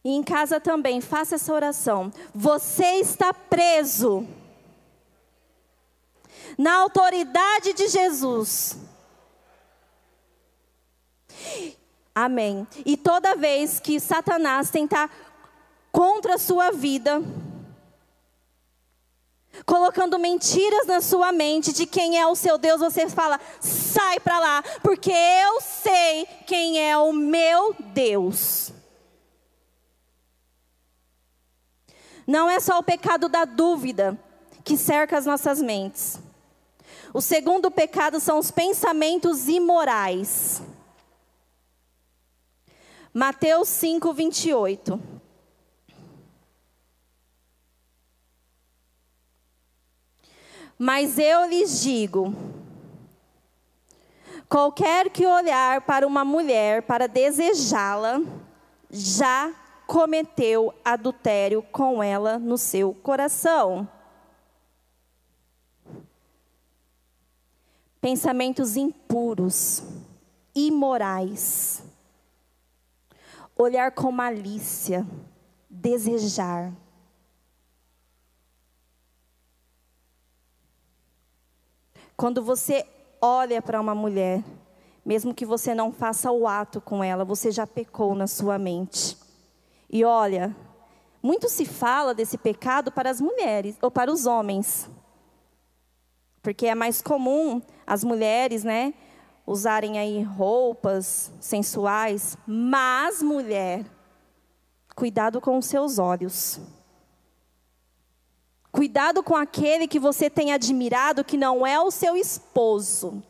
E 0.04 0.10
em 0.10 0.24
casa 0.24 0.60
também, 0.60 1.00
faça 1.00 1.36
essa 1.36 1.54
oração. 1.54 2.12
Você 2.34 2.86
está 2.96 3.34
preso 3.34 4.28
na 6.58 6.76
autoridade 6.76 7.74
de 7.74 7.88
Jesus. 7.88 8.78
Amém. 12.16 12.68
E 12.86 12.98
toda 12.98 13.36
vez 13.36 13.80
que 13.80 14.00
Satanás 14.00 14.70
tentar 14.70 15.10
contra 15.92 16.36
a 16.36 16.40
sua 16.40 16.72
vida, 16.72 17.22
colocando 19.66 20.20
mentiras 20.20 20.88
na 20.88 21.02
sua 21.02 21.32
mente 21.32 21.74
de 21.74 21.86
quem 21.86 22.20
é 22.20 22.26
o 22.28 22.36
seu 22.36 22.58
Deus, 22.58 22.80
você 22.80 23.08
fala: 23.10 23.40
sai 23.60 24.20
para 24.20 24.40
lá, 24.40 24.64
porque 24.82 25.12
eu 25.12 25.62
sei 25.62 26.26
quem 26.46 26.80
é 26.80 26.98
o 26.98 27.14
meu 27.14 27.76
Deus. 27.80 28.72
Não 32.26 32.50
é 32.50 32.60
só 32.60 32.80
o 32.80 32.84
pecado 32.84 33.28
da 33.28 33.46
dúvida 33.46 34.18
que 34.64 34.78
cerca 34.78 35.18
as 35.18 35.26
nossas 35.26 35.62
mentes. 35.62 36.20
O 37.14 37.20
segundo 37.20 37.70
pecado 37.70 38.20
são 38.20 38.40
os 38.40 38.52
pensamentos 38.52 39.48
imorais. 39.50 40.62
Mateus 43.14 43.68
5, 43.68 44.14
28. 44.14 45.11
Mas 50.84 51.20
eu 51.20 51.48
lhes 51.48 51.80
digo: 51.80 52.34
qualquer 54.50 55.12
que 55.12 55.24
olhar 55.28 55.82
para 55.82 56.08
uma 56.08 56.26
mulher 56.26 56.82
para 56.82 57.08
desejá-la, 57.08 58.20
já 58.89 59.54
cometeu 59.86 60.74
adultério 60.84 61.62
com 61.62 62.02
ela 62.02 62.39
no 62.39 62.58
seu 62.58 62.96
coração. 62.96 63.88
Pensamentos 68.02 68.76
impuros, 68.76 69.84
imorais, 70.56 71.84
olhar 73.56 73.91
com 73.91 74.12
malícia, 74.12 75.06
desejar. 75.70 76.74
Quando 82.22 82.44
você 82.44 82.86
olha 83.20 83.64
para 83.64 83.82
uma 83.82 83.96
mulher, 83.96 84.44
mesmo 85.04 85.34
que 85.34 85.44
você 85.44 85.74
não 85.74 85.92
faça 85.92 86.32
o 86.32 86.48
ato 86.48 86.80
com 86.80 87.04
ela, 87.04 87.26
você 87.26 87.50
já 87.50 87.66
pecou 87.66 88.14
na 88.14 88.28
sua 88.28 88.60
mente. 88.60 89.18
E 89.90 90.06
olha, 90.06 90.56
muito 91.20 91.50
se 91.50 91.66
fala 91.66 92.14
desse 92.14 92.38
pecado 92.38 92.92
para 92.92 93.10
as 93.10 93.20
mulheres 93.20 93.76
ou 93.82 93.90
para 93.90 94.12
os 94.12 94.28
homens. 94.28 94.88
Porque 96.44 96.68
é 96.68 96.76
mais 96.76 97.02
comum 97.02 97.60
as 97.88 98.04
mulheres, 98.04 98.64
né, 98.64 98.94
usarem 99.48 99.98
aí 99.98 100.22
roupas 100.22 101.34
sensuais, 101.40 102.38
mas 102.46 103.24
mulher, 103.24 103.84
cuidado 104.96 105.42
com 105.42 105.58
os 105.58 105.66
seus 105.66 105.98
olhos. 105.98 106.62
Cuidado 108.72 109.22
com 109.22 109.36
aquele 109.36 109.86
que 109.86 110.00
você 110.00 110.30
tem 110.30 110.54
admirado 110.54 111.26
que 111.26 111.36
não 111.36 111.68
é 111.68 111.80
o 111.80 111.92
seu 111.92 112.16
esposo. 112.16 113.22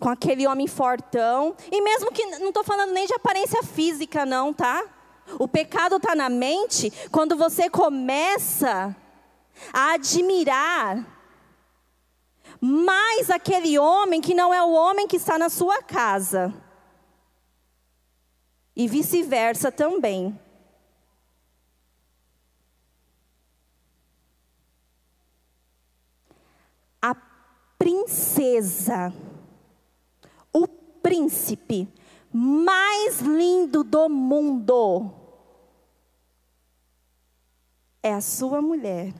Com 0.00 0.08
aquele 0.08 0.46
homem 0.46 0.68
fortão. 0.68 1.56
E 1.72 1.82
mesmo 1.82 2.12
que, 2.12 2.24
não 2.38 2.48
estou 2.48 2.62
falando 2.62 2.92
nem 2.92 3.06
de 3.06 3.14
aparência 3.14 3.60
física, 3.64 4.24
não, 4.24 4.54
tá? 4.54 4.84
O 5.38 5.48
pecado 5.48 5.96
está 5.96 6.14
na 6.14 6.28
mente 6.28 6.92
quando 7.10 7.36
você 7.36 7.68
começa 7.68 8.94
a 9.72 9.94
admirar 9.94 11.04
mais 12.60 13.30
aquele 13.30 13.78
homem 13.78 14.20
que 14.20 14.32
não 14.32 14.54
é 14.54 14.62
o 14.62 14.70
homem 14.70 15.08
que 15.08 15.16
está 15.16 15.36
na 15.36 15.48
sua 15.48 15.82
casa. 15.82 16.54
E 18.76 18.86
vice-versa 18.86 19.72
também. 19.72 20.38
Princesa, 27.88 29.14
o 30.52 30.68
príncipe 30.68 31.88
mais 32.30 33.20
lindo 33.20 33.82
do 33.82 34.10
mundo 34.10 35.10
é 38.02 38.12
a 38.12 38.20
sua 38.20 38.60
mulher, 38.60 39.14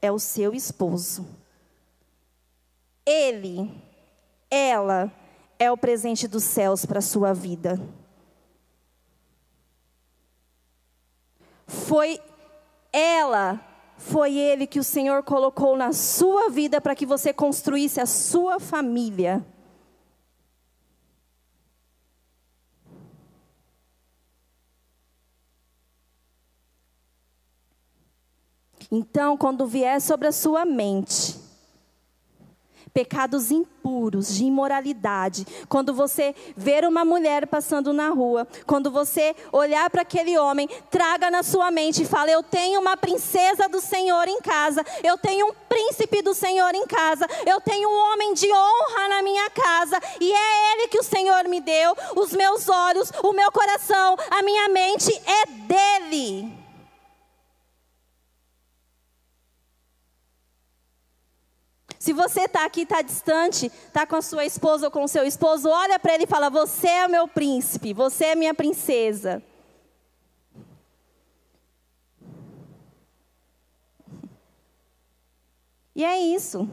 é 0.00 0.10
o 0.10 0.18
seu 0.18 0.54
esposo. 0.54 1.28
Ele, 3.04 3.70
ela, 4.50 5.12
é 5.58 5.70
o 5.70 5.76
presente 5.76 6.26
dos 6.26 6.44
céus 6.44 6.86
para 6.86 7.00
a 7.00 7.02
sua 7.02 7.34
vida. 7.34 7.78
Foi 11.66 12.18
ela 12.90 13.62
foi 13.98 14.38
Ele 14.38 14.66
que 14.66 14.78
o 14.78 14.84
Senhor 14.84 15.22
colocou 15.22 15.76
na 15.76 15.92
sua 15.92 16.48
vida 16.48 16.80
para 16.80 16.94
que 16.94 17.04
você 17.04 17.32
construísse 17.32 18.00
a 18.00 18.06
sua 18.06 18.58
família. 18.58 19.44
Então, 28.90 29.36
quando 29.36 29.66
vier 29.66 30.00
sobre 30.00 30.28
a 30.28 30.32
sua 30.32 30.64
mente, 30.64 31.47
pecados 32.98 33.52
impuros, 33.52 34.34
de 34.34 34.44
imoralidade. 34.44 35.46
Quando 35.68 35.94
você 35.94 36.34
ver 36.56 36.84
uma 36.84 37.04
mulher 37.04 37.46
passando 37.46 37.92
na 37.92 38.08
rua, 38.08 38.44
quando 38.66 38.90
você 38.90 39.36
olhar 39.52 39.88
para 39.88 40.02
aquele 40.02 40.36
homem, 40.36 40.68
traga 40.90 41.30
na 41.30 41.44
sua 41.44 41.70
mente 41.70 42.02
e 42.02 42.04
fale: 42.04 42.32
Eu 42.32 42.42
tenho 42.42 42.80
uma 42.80 42.96
princesa 42.96 43.68
do 43.68 43.80
Senhor 43.80 44.26
em 44.26 44.40
casa, 44.40 44.84
eu 45.04 45.16
tenho 45.16 45.46
um 45.46 45.52
príncipe 45.68 46.22
do 46.22 46.34
Senhor 46.34 46.74
em 46.74 46.88
casa, 46.88 47.24
eu 47.46 47.60
tenho 47.60 47.88
um 47.88 48.12
homem 48.12 48.34
de 48.34 48.52
honra 48.52 49.08
na 49.10 49.22
minha 49.22 49.48
casa, 49.50 50.00
e 50.20 50.32
é 50.32 50.72
ele 50.72 50.88
que 50.88 50.98
o 50.98 51.04
Senhor 51.04 51.44
me 51.46 51.60
deu. 51.60 51.94
Os 52.16 52.32
meus 52.32 52.68
olhos, 52.68 53.12
o 53.22 53.32
meu 53.32 53.52
coração, 53.52 54.16
a 54.28 54.42
minha 54.42 54.68
mente 54.70 55.12
é 55.24 55.46
dele. 55.46 56.57
Se 61.98 62.12
você 62.12 62.42
está 62.42 62.64
aqui, 62.64 62.82
está 62.82 63.02
distante, 63.02 63.66
está 63.66 64.06
com 64.06 64.22
sua 64.22 64.44
esposa 64.44 64.86
ou 64.86 64.90
com 64.90 65.08
seu 65.08 65.24
esposo, 65.24 65.68
olha 65.68 65.98
para 65.98 66.14
ele 66.14 66.24
e 66.24 66.28
fala: 66.28 66.48
Você 66.48 66.86
é 66.86 67.06
o 67.06 67.10
meu 67.10 67.26
príncipe, 67.26 67.92
você 67.92 68.26
é 68.26 68.34
minha 68.36 68.54
princesa. 68.54 69.42
E 75.94 76.04
é 76.04 76.16
isso. 76.16 76.68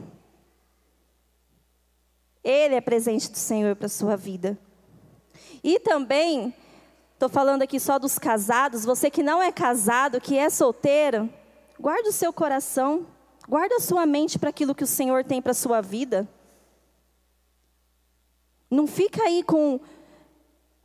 Ele 2.43 2.75
é 2.75 2.81
presente 2.81 3.31
do 3.31 3.37
Senhor 3.39 3.75
para 3.75 3.87
a 3.87 3.89
sua 3.89 4.15
vida. 4.15 4.55
E 5.63 5.79
também, 5.79 6.53
estou 7.15 7.27
falando 7.27 7.63
aqui 7.63 7.79
só 7.79 7.97
dos 7.97 8.19
casados, 8.19 8.85
você 8.85 9.09
que 9.09 9.23
não 9.23 9.41
é 9.41 9.51
casado, 9.51 10.21
que 10.21 10.37
é 10.37 10.47
solteiro, 10.51 11.27
guarde 11.79 12.09
o 12.09 12.13
seu 12.13 12.31
coração 12.31 13.07
Guarda 13.47 13.75
a 13.75 13.79
sua 13.79 14.05
mente 14.05 14.39
para 14.39 14.49
aquilo 14.49 14.73
que 14.73 14.83
o 14.83 14.87
Senhor 14.87 15.23
tem 15.23 15.41
para 15.41 15.51
a 15.51 15.55
sua 15.55 15.81
vida. 15.81 16.27
Não 18.69 18.87
fica 18.87 19.23
aí 19.23 19.43
com 19.43 19.79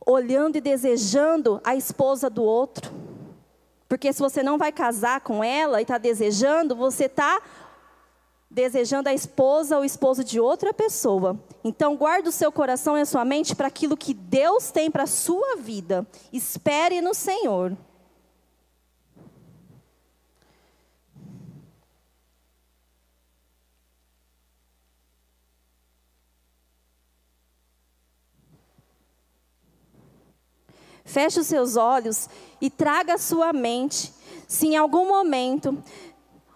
olhando 0.05 0.57
e 0.57 0.61
desejando 0.61 1.59
a 1.63 1.75
esposa 1.75 2.29
do 2.29 2.43
outro. 2.43 2.91
Porque 3.87 4.13
se 4.13 4.19
você 4.19 4.41
não 4.41 4.57
vai 4.57 4.71
casar 4.71 5.21
com 5.21 5.43
ela 5.43 5.79
e 5.79 5.83
está 5.83 5.97
desejando, 5.97 6.75
você 6.75 7.05
está 7.05 7.41
desejando 8.49 9.09
a 9.09 9.13
esposa 9.13 9.77
ou 9.77 9.85
esposo 9.85 10.23
de 10.23 10.39
outra 10.39 10.73
pessoa. 10.73 11.39
Então 11.63 11.95
guarde 11.95 12.29
o 12.29 12.31
seu 12.31 12.51
coração 12.51 12.97
e 12.97 13.01
a 13.01 13.05
sua 13.05 13.25
mente 13.25 13.55
para 13.55 13.67
aquilo 13.67 13.97
que 13.97 14.13
Deus 14.13 14.71
tem 14.71 14.91
para 14.91 15.03
a 15.03 15.07
sua 15.07 15.55
vida. 15.57 16.05
Espere 16.31 17.01
no 17.01 17.13
Senhor. 17.13 17.75
Feche 31.03 31.39
os 31.39 31.47
seus 31.47 31.75
olhos 31.75 32.29
e 32.59 32.69
traga 32.69 33.15
a 33.15 33.17
sua 33.17 33.51
mente. 33.51 34.13
Se 34.47 34.67
em 34.67 34.77
algum 34.77 35.07
momento 35.07 35.81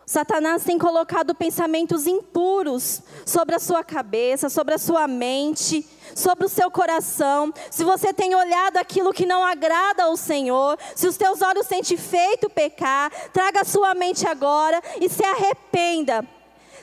Satanás 0.06 0.64
tem 0.64 0.78
colocado 0.78 1.34
pensamentos 1.34 2.06
impuros 2.06 3.02
sobre 3.26 3.56
a 3.56 3.60
sua 3.60 3.84
cabeça, 3.84 4.50
sobre 4.50 4.76
a 4.76 4.78
sua 4.78 5.08
mente, 5.08 5.86
sobre 6.14 6.46
o 6.46 6.50
seu 6.50 6.70
coração. 6.70 7.52
Se 7.72 7.84
você 7.84 8.14
tem 8.14 8.36
olhado 8.36 8.78
aquilo 8.78 9.12
que 9.12 9.26
não 9.26 9.44
agrada 9.44 10.04
ao 10.04 10.16
Senhor, 10.16 10.78
se 10.96 11.08
os 11.08 11.18
teus 11.18 11.42
olhos 11.42 11.66
têm 11.66 11.82
te 11.82 11.98
feito 11.98 12.50
pecar, 12.50 13.12
traga 13.34 13.62
a 13.62 13.66
sua 13.66 13.96
mente 13.96 14.28
agora 14.28 14.80
e 15.02 15.10
se 15.10 15.24
arrependa 15.24 16.26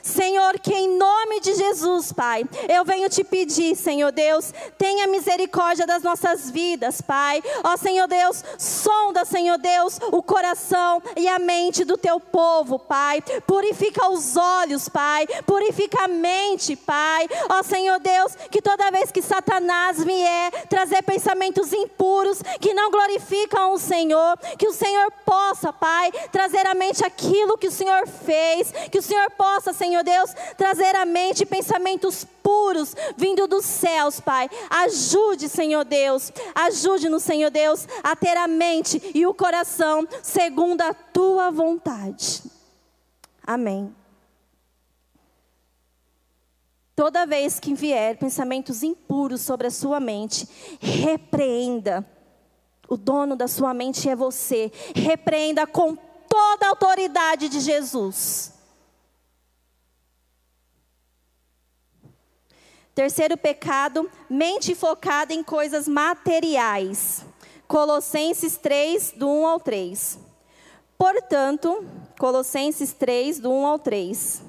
Senhor, 0.03 0.59
que 0.59 0.73
em 0.73 0.97
nome 0.97 1.39
de 1.39 1.55
Jesus, 1.55 2.11
Pai, 2.11 2.43
eu 2.67 2.83
venho 2.83 3.09
te 3.09 3.23
pedir, 3.23 3.73
Senhor 3.73 4.11
Deus, 4.11 4.53
tenha 4.77 5.07
misericórdia 5.07 5.87
das 5.87 6.03
nossas 6.03 6.51
vidas, 6.51 6.99
Pai. 6.99 7.41
Ó 7.63 7.77
Senhor 7.77 8.05
Deus, 8.05 8.43
sonda, 8.57 9.23
Senhor 9.23 9.57
Deus, 9.57 9.97
o 10.11 10.21
coração 10.21 11.01
e 11.15 11.25
a 11.25 11.39
mente 11.39 11.85
do 11.85 11.97
teu 11.97 12.19
povo, 12.19 12.77
Pai. 12.77 13.23
Purifica 13.47 14.09
os 14.09 14.35
olhos, 14.35 14.89
Pai. 14.89 15.25
Purifica 15.45 16.03
a 16.03 16.07
mente, 16.09 16.75
Pai. 16.75 17.25
Ó 17.49 17.63
Senhor 17.63 17.97
Deus, 18.01 18.35
que 18.51 18.61
toda 18.61 18.91
vez 18.91 19.09
que 19.09 19.21
Satanás 19.21 20.03
vier 20.03 20.51
trazer 20.67 21.01
pensamentos 21.03 21.71
impuros 21.71 22.41
que 22.59 22.73
não 22.73 22.91
glorificam 22.91 23.71
o 23.71 23.79
Senhor, 23.79 24.37
que 24.59 24.67
o 24.67 24.73
Senhor 24.73 25.09
possa, 25.25 25.71
Pai, 25.71 26.11
trazer 26.29 26.67
à 26.67 26.73
mente 26.73 27.05
aquilo 27.05 27.57
que 27.57 27.67
o 27.67 27.71
Senhor 27.71 28.05
fez, 28.05 28.69
que 28.91 28.99
o 28.99 29.01
Senhor 29.01 29.31
possa, 29.31 29.71
Senhor 29.71 29.92
Senhor 29.93 30.03
Deus, 30.03 30.33
trazer 30.57 30.95
à 30.95 31.05
mente 31.05 31.45
pensamentos 31.45 32.25
puros 32.41 32.95
vindo 33.15 33.45
dos 33.45 33.63
céus, 33.63 34.19
Pai. 34.19 34.49
Ajude, 34.67 35.47
Senhor 35.47 35.85
Deus, 35.85 36.31
ajude-nos, 36.55 37.21
Senhor 37.21 37.51
Deus, 37.51 37.87
a 38.03 38.15
ter 38.15 38.35
a 38.35 38.47
mente 38.47 38.99
e 39.13 39.27
o 39.27 39.35
coração 39.35 40.07
segundo 40.23 40.81
a 40.81 40.95
tua 40.95 41.51
vontade. 41.51 42.41
Amém. 43.45 43.95
Toda 46.95 47.27
vez 47.27 47.59
que 47.59 47.75
vier 47.75 48.17
pensamentos 48.17 48.81
impuros 48.81 49.41
sobre 49.41 49.67
a 49.67 49.71
sua 49.71 49.99
mente, 49.99 50.47
repreenda. 50.79 52.03
O 52.89 52.97
dono 52.97 53.35
da 53.35 53.47
sua 53.47 53.75
mente 53.75 54.09
é 54.09 54.15
você. 54.15 54.71
Repreenda 54.95 55.67
com 55.67 55.95
toda 56.27 56.65
a 56.65 56.69
autoridade 56.69 57.47
de 57.47 57.59
Jesus. 57.59 58.52
Terceiro 62.95 63.35
pecado, 63.35 64.09
mente 64.29 64.75
focada 64.75 65.33
em 65.33 65.43
coisas 65.43 65.87
materiais. 65.87 67.25
Colossenses 67.67 68.55
3, 68.57 69.13
do 69.17 69.27
1 69.27 69.47
ao 69.47 69.59
3. 69.59 70.19
Portanto, 70.95 71.85
Colossenses 72.19 72.93
3, 72.93 73.39
do 73.39 73.51
1 73.51 73.65
ao 73.65 73.79
3. 73.79 74.43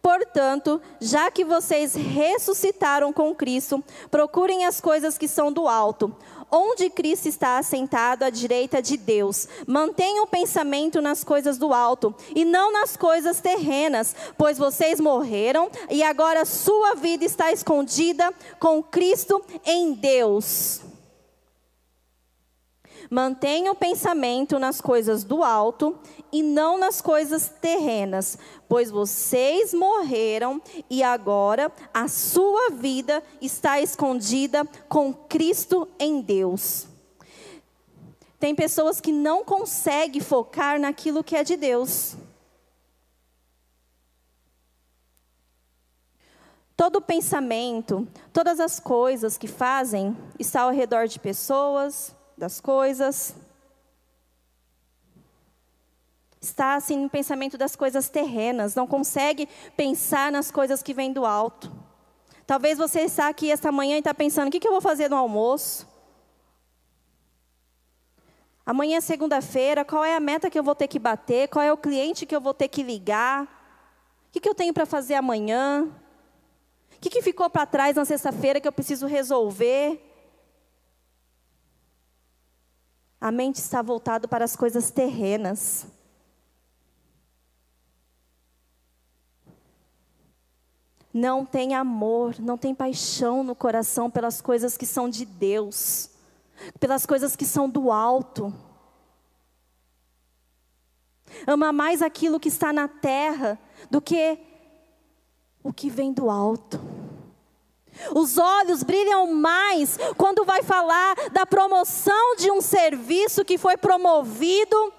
Portanto, 0.00 0.80
já 1.00 1.28
que 1.32 1.44
vocês 1.44 1.96
ressuscitaram 1.96 3.12
com 3.12 3.34
Cristo, 3.34 3.82
procurem 4.08 4.64
as 4.64 4.80
coisas 4.80 5.18
que 5.18 5.26
são 5.26 5.52
do 5.52 5.66
alto, 5.66 6.14
onde 6.50 6.90
Cristo 6.90 7.28
está 7.28 7.58
assentado 7.58 8.24
à 8.24 8.30
direita 8.30 8.80
de 8.80 8.96
Deus. 8.96 9.48
Mantenham 9.66 10.24
o 10.24 10.28
pensamento 10.28 11.00
nas 11.00 11.24
coisas 11.24 11.58
do 11.58 11.72
alto 11.72 12.14
e 12.34 12.44
não 12.44 12.72
nas 12.72 12.96
coisas 12.96 13.40
terrenas, 13.40 14.14
pois 14.36 14.58
vocês 14.58 15.00
morreram 15.00 15.70
e 15.90 16.02
agora 16.02 16.44
sua 16.44 16.94
vida 16.94 17.24
está 17.24 17.52
escondida 17.52 18.32
com 18.58 18.82
Cristo 18.82 19.42
em 19.64 19.92
Deus. 19.92 20.85
Mantenha 23.10 23.70
o 23.70 23.74
pensamento 23.74 24.58
nas 24.58 24.80
coisas 24.80 25.22
do 25.22 25.44
alto 25.44 25.98
e 26.32 26.42
não 26.42 26.76
nas 26.76 27.00
coisas 27.00 27.48
terrenas, 27.48 28.38
pois 28.68 28.90
vocês 28.90 29.72
morreram 29.72 30.60
e 30.90 31.02
agora 31.02 31.70
a 31.94 32.08
sua 32.08 32.70
vida 32.70 33.22
está 33.40 33.80
escondida 33.80 34.64
com 34.88 35.12
Cristo 35.12 35.88
em 35.98 36.20
Deus. 36.20 36.86
Tem 38.40 38.54
pessoas 38.54 39.00
que 39.00 39.12
não 39.12 39.44
conseguem 39.44 40.20
focar 40.20 40.80
naquilo 40.80 41.24
que 41.24 41.36
é 41.36 41.44
de 41.44 41.56
Deus. 41.56 42.16
Todo 46.76 47.00
pensamento, 47.00 48.06
todas 48.34 48.60
as 48.60 48.78
coisas 48.78 49.38
que 49.38 49.46
fazem, 49.46 50.14
está 50.38 50.62
ao 50.62 50.70
redor 50.70 51.06
de 51.06 51.18
pessoas, 51.18 52.15
das 52.36 52.60
coisas. 52.60 53.34
Está 56.40 56.74
assim 56.74 56.96
no 56.96 57.10
pensamento 57.10 57.56
das 57.56 57.74
coisas 57.74 58.08
terrenas, 58.08 58.74
não 58.74 58.86
consegue 58.86 59.48
pensar 59.76 60.30
nas 60.30 60.50
coisas 60.50 60.82
que 60.82 60.94
vêm 60.94 61.12
do 61.12 61.24
alto. 61.24 61.72
Talvez 62.46 62.78
você 62.78 63.00
está 63.00 63.28
aqui 63.28 63.50
esta 63.50 63.72
manhã 63.72 63.96
e 63.96 63.98
está 63.98 64.14
pensando: 64.14 64.48
o 64.48 64.50
que, 64.50 64.60
que 64.60 64.68
eu 64.68 64.72
vou 64.72 64.80
fazer 64.80 65.08
no 65.08 65.16
almoço? 65.16 65.88
Amanhã 68.64 68.98
é 68.98 69.00
segunda-feira, 69.00 69.84
qual 69.84 70.04
é 70.04 70.14
a 70.16 70.20
meta 70.20 70.50
que 70.50 70.58
eu 70.58 70.62
vou 70.62 70.74
ter 70.74 70.88
que 70.88 70.98
bater? 70.98 71.48
Qual 71.48 71.64
é 71.64 71.72
o 71.72 71.76
cliente 71.76 72.26
que 72.26 72.34
eu 72.34 72.40
vou 72.40 72.52
ter 72.52 72.66
que 72.66 72.82
ligar? 72.82 73.44
O 74.28 74.32
que, 74.32 74.40
que 74.40 74.48
eu 74.48 74.54
tenho 74.54 74.74
para 74.74 74.84
fazer 74.84 75.14
amanhã? 75.14 75.88
O 76.96 77.00
que, 77.00 77.08
que 77.08 77.22
ficou 77.22 77.48
para 77.48 77.64
trás 77.64 77.94
na 77.94 78.04
sexta-feira 78.04 78.60
que 78.60 78.66
eu 78.66 78.72
preciso 78.72 79.06
resolver? 79.06 80.00
A 83.20 83.30
mente 83.30 83.56
está 83.56 83.80
voltada 83.82 84.28
para 84.28 84.44
as 84.44 84.54
coisas 84.54 84.90
terrenas. 84.90 85.86
Não 91.12 91.46
tem 91.46 91.74
amor, 91.74 92.38
não 92.38 92.58
tem 92.58 92.74
paixão 92.74 93.42
no 93.42 93.54
coração 93.54 94.10
pelas 94.10 94.42
coisas 94.42 94.76
que 94.76 94.84
são 94.84 95.08
de 95.08 95.24
Deus, 95.24 96.10
pelas 96.78 97.06
coisas 97.06 97.34
que 97.34 97.46
são 97.46 97.70
do 97.70 97.90
alto. 97.90 98.52
Ama 101.46 101.72
mais 101.72 102.02
aquilo 102.02 102.38
que 102.38 102.48
está 102.48 102.70
na 102.70 102.86
terra 102.86 103.58
do 103.90 104.00
que 104.00 104.38
o 105.62 105.72
que 105.72 105.88
vem 105.88 106.12
do 106.12 106.28
alto. 106.28 106.78
Os 108.14 108.38
olhos 108.38 108.82
brilham 108.82 109.26
mais 109.32 109.98
quando 110.16 110.44
vai 110.44 110.62
falar 110.62 111.14
da 111.32 111.46
promoção 111.46 112.36
de 112.36 112.50
um 112.50 112.60
serviço 112.60 113.44
que 113.44 113.58
foi 113.58 113.76
promovido, 113.76 114.92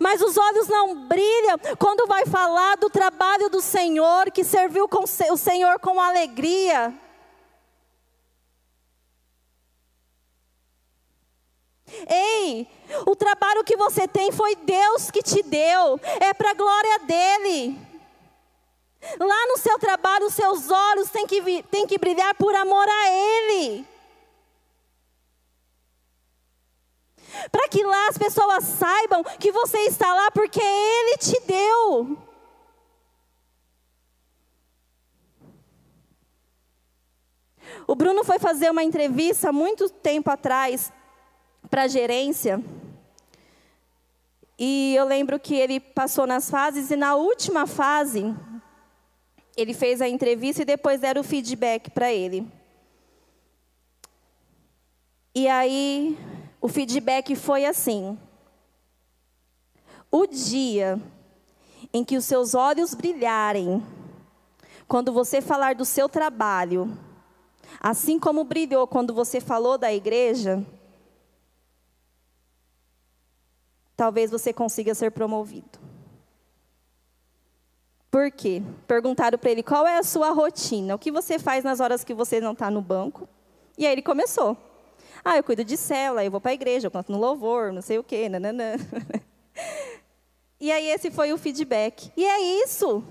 mas 0.00 0.20
os 0.20 0.36
olhos 0.36 0.68
não 0.68 1.06
brilham 1.06 1.58
quando 1.78 2.06
vai 2.06 2.26
falar 2.26 2.76
do 2.76 2.90
trabalho 2.90 3.48
do 3.48 3.60
Senhor 3.60 4.30
que 4.30 4.44
serviu 4.44 4.88
o 5.30 5.36
Senhor 5.36 5.78
com 5.78 6.00
alegria. 6.00 6.94
Ei, 12.06 12.68
o 13.06 13.16
trabalho 13.16 13.64
que 13.64 13.76
você 13.76 14.06
tem 14.06 14.30
foi 14.30 14.54
Deus 14.56 15.10
que 15.10 15.22
te 15.22 15.42
deu, 15.42 15.98
é 16.20 16.34
para 16.34 16.50
a 16.50 16.54
glória 16.54 16.98
dEle. 17.00 17.87
Lá 19.18 19.46
no 19.46 19.56
seu 19.58 19.78
trabalho, 19.78 20.26
os 20.26 20.34
seus 20.34 20.70
olhos 20.70 21.10
têm 21.10 21.26
que, 21.26 21.62
têm 21.64 21.86
que 21.86 21.98
brilhar 21.98 22.34
por 22.34 22.54
amor 22.54 22.86
a 22.86 23.10
Ele. 23.10 23.86
Para 27.50 27.68
que 27.68 27.84
lá 27.84 28.08
as 28.08 28.18
pessoas 28.18 28.64
saibam 28.64 29.22
que 29.38 29.52
você 29.52 29.78
está 29.80 30.12
lá 30.14 30.30
porque 30.30 30.60
Ele 30.60 31.16
te 31.18 31.40
deu. 31.46 32.18
O 37.86 37.94
Bruno 37.94 38.24
foi 38.24 38.38
fazer 38.38 38.70
uma 38.70 38.82
entrevista 38.82 39.52
muito 39.52 39.88
tempo 39.88 40.30
atrás 40.30 40.92
para 41.70 41.82
a 41.82 41.88
gerência. 41.88 42.62
E 44.58 44.94
eu 44.96 45.04
lembro 45.04 45.38
que 45.38 45.54
ele 45.54 45.78
passou 45.78 46.26
nas 46.26 46.50
fases, 46.50 46.90
e 46.90 46.96
na 46.96 47.14
última 47.14 47.66
fase, 47.66 48.34
ele 49.58 49.74
fez 49.74 50.00
a 50.00 50.08
entrevista 50.08 50.62
e 50.62 50.64
depois 50.64 51.00
deram 51.00 51.20
o 51.20 51.24
feedback 51.24 51.90
para 51.90 52.12
ele. 52.12 52.46
E 55.34 55.48
aí, 55.48 56.16
o 56.60 56.68
feedback 56.68 57.34
foi 57.34 57.64
assim: 57.64 58.16
o 60.12 60.26
dia 60.28 61.02
em 61.92 62.04
que 62.04 62.16
os 62.16 62.24
seus 62.24 62.54
olhos 62.54 62.94
brilharem, 62.94 63.84
quando 64.86 65.12
você 65.12 65.40
falar 65.40 65.74
do 65.74 65.84
seu 65.84 66.08
trabalho, 66.08 66.96
assim 67.80 68.16
como 68.18 68.44
brilhou 68.44 68.86
quando 68.86 69.12
você 69.12 69.40
falou 69.40 69.76
da 69.76 69.92
igreja, 69.92 70.64
talvez 73.96 74.30
você 74.30 74.52
consiga 74.52 74.94
ser 74.94 75.10
promovido. 75.10 75.87
Por 78.10 78.30
quê? 78.30 78.62
Perguntaram 78.86 79.38
para 79.38 79.50
ele 79.50 79.62
qual 79.62 79.86
é 79.86 79.98
a 79.98 80.02
sua 80.02 80.30
rotina, 80.30 80.94
o 80.94 80.98
que 80.98 81.12
você 81.12 81.38
faz 81.38 81.62
nas 81.62 81.78
horas 81.78 82.04
que 82.04 82.14
você 82.14 82.40
não 82.40 82.52
está 82.52 82.70
no 82.70 82.80
banco. 82.80 83.28
E 83.76 83.86
aí 83.86 83.92
ele 83.92 84.02
começou. 84.02 84.56
Ah, 85.24 85.36
eu 85.36 85.44
cuido 85.44 85.64
de 85.64 85.76
cela, 85.76 86.24
eu 86.24 86.30
vou 86.30 86.40
para 86.40 86.52
a 86.52 86.54
igreja, 86.54 86.86
eu 86.86 86.90
canto 86.90 87.12
no 87.12 87.18
louvor, 87.18 87.72
não 87.72 87.82
sei 87.82 87.98
o 87.98 88.04
quê, 88.04 88.28
nananã. 88.28 88.76
e 90.58 90.72
aí 90.72 90.86
esse 90.88 91.10
foi 91.10 91.32
o 91.32 91.38
feedback. 91.38 92.10
E 92.16 92.24
é 92.24 92.62
isso. 92.64 93.04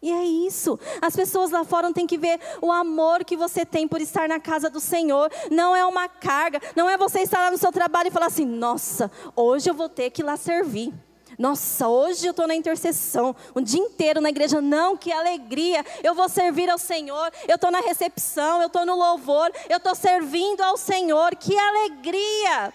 E 0.00 0.12
é 0.12 0.24
isso. 0.24 0.78
As 1.02 1.14
pessoas 1.14 1.50
lá 1.50 1.64
fora 1.64 1.92
têm 1.92 2.06
que 2.06 2.16
ver 2.16 2.40
o 2.62 2.70
amor 2.70 3.24
que 3.24 3.36
você 3.36 3.66
tem 3.66 3.86
por 3.86 4.00
estar 4.00 4.28
na 4.28 4.38
casa 4.38 4.70
do 4.70 4.80
Senhor. 4.80 5.30
Não 5.50 5.74
é 5.74 5.84
uma 5.84 6.08
carga. 6.08 6.60
Não 6.76 6.88
é 6.88 6.96
você 6.96 7.20
estar 7.20 7.40
lá 7.40 7.50
no 7.50 7.58
seu 7.58 7.72
trabalho 7.72 8.08
e 8.08 8.12
falar 8.12 8.26
assim: 8.26 8.46
nossa, 8.46 9.10
hoje 9.34 9.68
eu 9.68 9.74
vou 9.74 9.88
ter 9.88 10.10
que 10.10 10.22
ir 10.22 10.24
lá 10.24 10.36
servir. 10.36 10.94
Nossa, 11.38 11.86
hoje 11.86 12.26
eu 12.26 12.32
estou 12.32 12.48
na 12.48 12.54
intercessão, 12.56 13.34
um 13.54 13.62
dia 13.62 13.80
inteiro 13.80 14.20
na 14.20 14.28
igreja. 14.28 14.60
Não, 14.60 14.96
que 14.96 15.12
alegria! 15.12 15.86
Eu 16.02 16.12
vou 16.12 16.28
servir 16.28 16.68
ao 16.68 16.78
Senhor. 16.78 17.32
Eu 17.46 17.54
estou 17.54 17.70
na 17.70 17.78
recepção, 17.78 18.60
eu 18.60 18.66
estou 18.66 18.84
no 18.84 18.96
louvor, 18.96 19.48
eu 19.68 19.76
estou 19.76 19.94
servindo 19.94 20.60
ao 20.62 20.76
Senhor. 20.76 21.36
Que 21.36 21.56
alegria! 21.56 22.74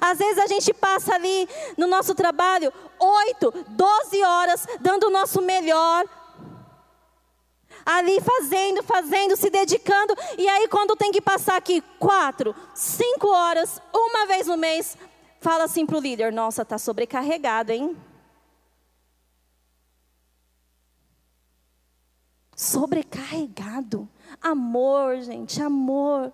Às 0.00 0.18
vezes 0.18 0.38
a 0.38 0.46
gente 0.48 0.74
passa 0.74 1.14
ali 1.14 1.48
no 1.76 1.86
nosso 1.86 2.14
trabalho 2.16 2.72
oito, 2.98 3.52
doze 3.68 4.22
horas, 4.22 4.66
dando 4.80 5.06
o 5.06 5.10
nosso 5.10 5.40
melhor, 5.40 6.04
ali 7.84 8.20
fazendo, 8.20 8.82
fazendo, 8.82 9.36
se 9.36 9.50
dedicando, 9.50 10.14
e 10.38 10.48
aí 10.48 10.68
quando 10.68 10.94
tem 10.94 11.10
que 11.10 11.20
passar 11.20 11.56
aqui 11.56 11.82
quatro, 11.98 12.54
cinco 12.74 13.28
horas, 13.28 13.80
uma 13.92 14.26
vez 14.26 14.46
no 14.46 14.56
mês, 14.56 14.96
Fala 15.42 15.64
assim 15.64 15.84
para 15.84 15.98
o 15.98 16.00
líder: 16.00 16.32
Nossa, 16.32 16.62
está 16.62 16.78
sobrecarregado, 16.78 17.72
hein? 17.72 17.96
Sobrecarregado. 22.54 24.08
Amor, 24.40 25.20
gente, 25.20 25.60
amor. 25.60 26.32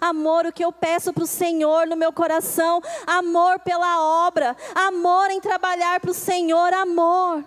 Amor, 0.00 0.46
o 0.46 0.52
que 0.52 0.64
eu 0.64 0.70
peço 0.70 1.12
para 1.12 1.24
o 1.24 1.26
Senhor 1.26 1.88
no 1.88 1.96
meu 1.96 2.12
coração. 2.12 2.80
Amor 3.04 3.58
pela 3.58 4.26
obra. 4.28 4.56
Amor 4.76 5.28
em 5.32 5.40
trabalhar 5.40 5.98
para 5.98 6.12
o 6.12 6.14
Senhor. 6.14 6.72
Amor. 6.72 7.44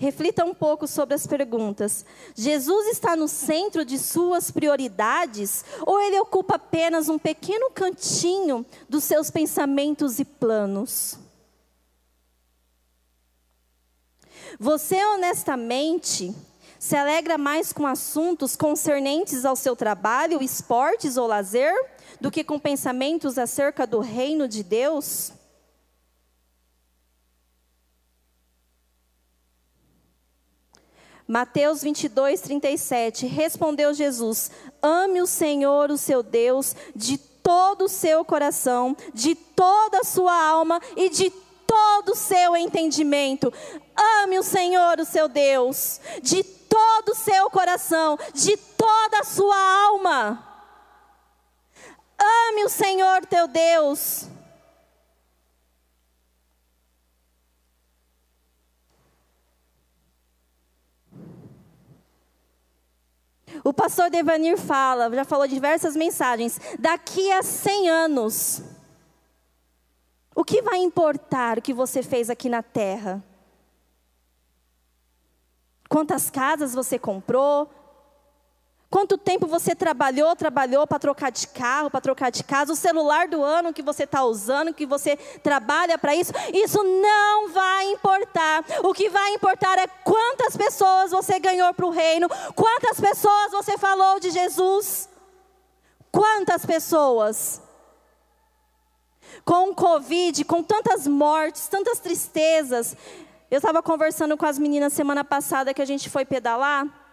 Reflita 0.00 0.46
um 0.46 0.54
pouco 0.54 0.86
sobre 0.86 1.14
as 1.14 1.26
perguntas. 1.26 2.06
Jesus 2.34 2.86
está 2.86 3.14
no 3.14 3.28
centro 3.28 3.84
de 3.84 3.98
suas 3.98 4.50
prioridades 4.50 5.62
ou 5.82 6.00
ele 6.00 6.18
ocupa 6.18 6.54
apenas 6.54 7.10
um 7.10 7.18
pequeno 7.18 7.70
cantinho 7.70 8.64
dos 8.88 9.04
seus 9.04 9.30
pensamentos 9.30 10.18
e 10.18 10.24
planos? 10.24 11.18
Você 14.58 15.04
honestamente 15.04 16.34
se 16.78 16.96
alegra 16.96 17.36
mais 17.36 17.70
com 17.70 17.86
assuntos 17.86 18.56
concernentes 18.56 19.44
ao 19.44 19.54
seu 19.54 19.76
trabalho, 19.76 20.42
esportes 20.42 21.18
ou 21.18 21.26
lazer, 21.26 21.74
do 22.18 22.30
que 22.30 22.42
com 22.42 22.58
pensamentos 22.58 23.36
acerca 23.36 23.86
do 23.86 24.00
reino 24.00 24.48
de 24.48 24.62
Deus? 24.62 25.34
Mateus 31.30 31.80
22, 31.84 32.40
37. 32.40 33.24
Respondeu 33.24 33.94
Jesus: 33.94 34.50
Ame 34.82 35.22
o 35.22 35.28
Senhor, 35.28 35.88
o 35.88 35.96
seu 35.96 36.24
Deus, 36.24 36.74
de 36.92 37.16
todo 37.16 37.84
o 37.84 37.88
seu 37.88 38.24
coração, 38.24 38.96
de 39.14 39.36
toda 39.36 40.00
a 40.00 40.04
sua 40.04 40.34
alma 40.34 40.80
e 40.96 41.08
de 41.08 41.30
todo 41.30 42.08
o 42.10 42.16
seu 42.16 42.56
entendimento. 42.56 43.52
Ame 44.24 44.40
o 44.40 44.42
Senhor, 44.42 44.98
o 44.98 45.04
seu 45.04 45.28
Deus, 45.28 46.00
de 46.20 46.42
todo 46.42 47.10
o 47.10 47.14
seu 47.14 47.48
coração, 47.48 48.18
de 48.34 48.56
toda 48.56 49.20
a 49.20 49.24
sua 49.24 49.84
alma. 49.86 50.44
Ame 52.18 52.64
o 52.64 52.68
Senhor 52.68 53.24
teu 53.26 53.46
Deus. 53.46 54.29
O 63.64 63.72
pastor 63.72 64.10
Devanir 64.10 64.56
fala, 64.56 65.10
já 65.10 65.24
falou 65.24 65.46
diversas 65.46 65.96
mensagens, 65.96 66.60
daqui 66.78 67.30
a 67.32 67.42
100 67.42 67.88
anos, 67.88 68.62
o 70.34 70.44
que 70.44 70.62
vai 70.62 70.78
importar 70.78 71.58
o 71.58 71.62
que 71.62 71.74
você 71.74 72.02
fez 72.02 72.30
aqui 72.30 72.48
na 72.48 72.62
terra? 72.62 73.22
Quantas 75.88 76.30
casas 76.30 76.72
você 76.72 76.98
comprou? 76.98 77.68
Quanto 78.90 79.16
tempo 79.16 79.46
você 79.46 79.72
trabalhou, 79.72 80.34
trabalhou 80.34 80.84
para 80.84 80.98
trocar 80.98 81.30
de 81.30 81.46
carro, 81.46 81.88
para 81.88 82.00
trocar 82.00 82.28
de 82.30 82.42
casa, 82.42 82.72
o 82.72 82.76
celular 82.76 83.28
do 83.28 83.40
ano 83.40 83.72
que 83.72 83.82
você 83.82 84.02
está 84.02 84.24
usando, 84.24 84.74
que 84.74 84.84
você 84.84 85.16
trabalha 85.44 85.96
para 85.96 86.12
isso, 86.12 86.32
isso 86.52 86.82
não 86.82 87.50
vai 87.50 87.92
importar. 87.92 88.64
O 88.82 88.92
que 88.92 89.08
vai 89.08 89.32
importar 89.34 89.78
é 89.78 89.86
quantas 89.86 90.56
pessoas 90.56 91.12
você 91.12 91.38
ganhou 91.38 91.72
para 91.72 91.86
o 91.86 91.90
reino, 91.90 92.28
quantas 92.56 93.00
pessoas 93.00 93.52
você 93.52 93.78
falou 93.78 94.18
de 94.18 94.30
Jesus. 94.30 95.08
Quantas 96.10 96.66
pessoas? 96.66 97.62
Com 99.44 99.70
o 99.70 99.74
Covid, 99.74 100.44
com 100.44 100.64
tantas 100.64 101.06
mortes, 101.06 101.68
tantas 101.68 102.00
tristezas. 102.00 102.96
Eu 103.48 103.58
estava 103.58 103.80
conversando 103.84 104.36
com 104.36 104.46
as 104.46 104.58
meninas 104.58 104.92
semana 104.92 105.22
passada 105.22 105.72
que 105.72 105.80
a 105.80 105.86
gente 105.86 106.10
foi 106.10 106.24
pedalar. 106.24 107.09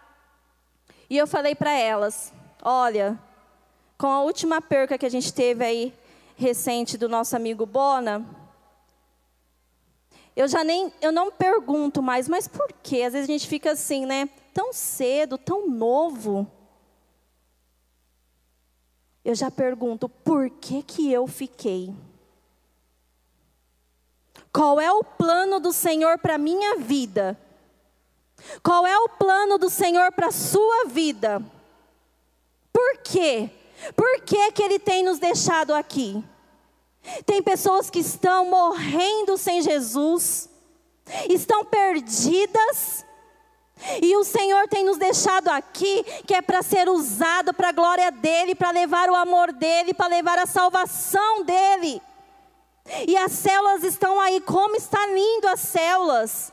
E 1.10 1.18
eu 1.18 1.28
falei 1.28 1.56
para 1.56 1.72
elas: 1.72 2.34
olha, 2.62 3.18
Com 3.98 4.08
a 4.08 4.22
última 4.22 4.62
perca 4.62 4.98
que 4.98 5.06
a 5.06 5.10
gente 5.10 5.34
teve 5.34 5.66
aí 5.66 5.94
recente 6.36 7.00
do 7.00 7.10
nosso 7.10 7.36
amigo 7.36 7.66
Bona, 7.66 8.24
eu 10.36 10.48
já 10.48 10.64
nem, 10.64 10.94
eu 11.02 11.12
não 11.12 11.32
pergunto 11.32 12.00
mais, 12.00 12.30
mas 12.30 12.48
por 12.48 12.72
quê? 12.84 13.02
Às 13.02 13.14
vezes 13.14 13.28
a 13.28 13.32
gente 13.32 13.48
fica 13.48 13.72
assim, 13.72 14.06
né? 14.06 14.30
Tão 14.54 14.72
cedo, 14.72 15.36
tão 15.36 15.68
novo. 15.68 16.46
Eu 19.26 19.34
já 19.34 19.50
pergunto, 19.50 20.08
por 20.08 20.48
que 20.48 20.84
que 20.84 21.12
eu 21.12 21.26
fiquei? 21.26 21.92
Qual 24.54 24.80
é 24.80 24.92
o 24.92 25.04
plano 25.04 25.60
do 25.60 25.74
Senhor 25.74 26.20
para 26.20 26.38
minha 26.38 26.78
vida? 26.78 27.36
Qual 28.64 28.86
é 28.86 28.98
o 28.98 29.10
plano 29.10 29.58
do 29.58 29.70
Senhor 29.70 30.12
para 30.12 30.28
a 30.28 30.32
sua 30.32 30.86
vida? 30.86 31.42
Por 32.72 32.98
quê? 33.04 33.50
Por 33.96 34.22
que, 34.22 34.52
que 34.52 34.64
Ele 34.64 34.80
tem 34.80 35.04
nos 35.04 35.20
deixado 35.20 35.74
aqui? 35.74 36.24
Tem 37.26 37.42
pessoas 37.42 37.90
que 37.90 38.00
estão 38.00 38.46
morrendo 38.50 39.38
sem 39.38 39.62
Jesus, 39.62 40.50
estão 41.30 41.64
perdidas, 41.64 43.06
e 44.02 44.16
o 44.18 44.24
Senhor 44.24 44.68
tem 44.68 44.84
nos 44.84 44.98
deixado 44.98 45.50
aqui, 45.50 46.04
que 46.26 46.34
é 46.34 46.42
para 46.42 46.62
ser 46.62 46.90
usado 46.90 47.54
para 47.54 47.70
a 47.70 47.72
glória 47.72 48.12
dEle, 48.12 48.56
para 48.56 48.72
levar 48.72 49.10
o 49.10 49.16
amor 49.16 49.54
dEle, 49.54 49.94
para 49.94 50.08
levar 50.08 50.40
a 50.40 50.46
salvação 50.46 51.44
dEle. 51.44 52.02
E 53.08 53.16
as 53.18 53.32
células 53.34 53.84
estão 53.84 54.20
aí, 54.20 54.42
como 54.42 54.76
está 54.76 55.06
lindo 55.08 55.48
as 55.48 55.60
células. 55.60 56.52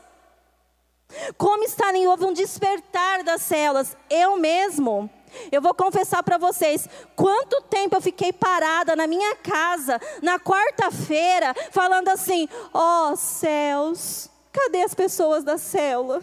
Como 1.37 1.63
está 1.63 1.91
lindo, 1.91 2.09
houve 2.09 2.25
um 2.25 2.33
despertar 2.33 3.23
das 3.23 3.41
células. 3.41 3.95
Eu 4.09 4.37
mesmo, 4.37 5.09
eu 5.51 5.61
vou 5.61 5.73
confessar 5.73 6.23
para 6.23 6.37
vocês, 6.37 6.87
quanto 7.15 7.61
tempo 7.63 7.95
eu 7.95 8.01
fiquei 8.01 8.31
parada 8.31 8.95
na 8.95 9.07
minha 9.07 9.35
casa, 9.37 9.99
na 10.21 10.39
quarta-feira, 10.39 11.53
falando 11.71 12.09
assim: 12.09 12.47
ó 12.73 13.11
oh, 13.11 13.15
céus, 13.15 14.29
cadê 14.51 14.81
as 14.81 14.93
pessoas 14.93 15.43
da 15.43 15.57
célula? 15.57 16.21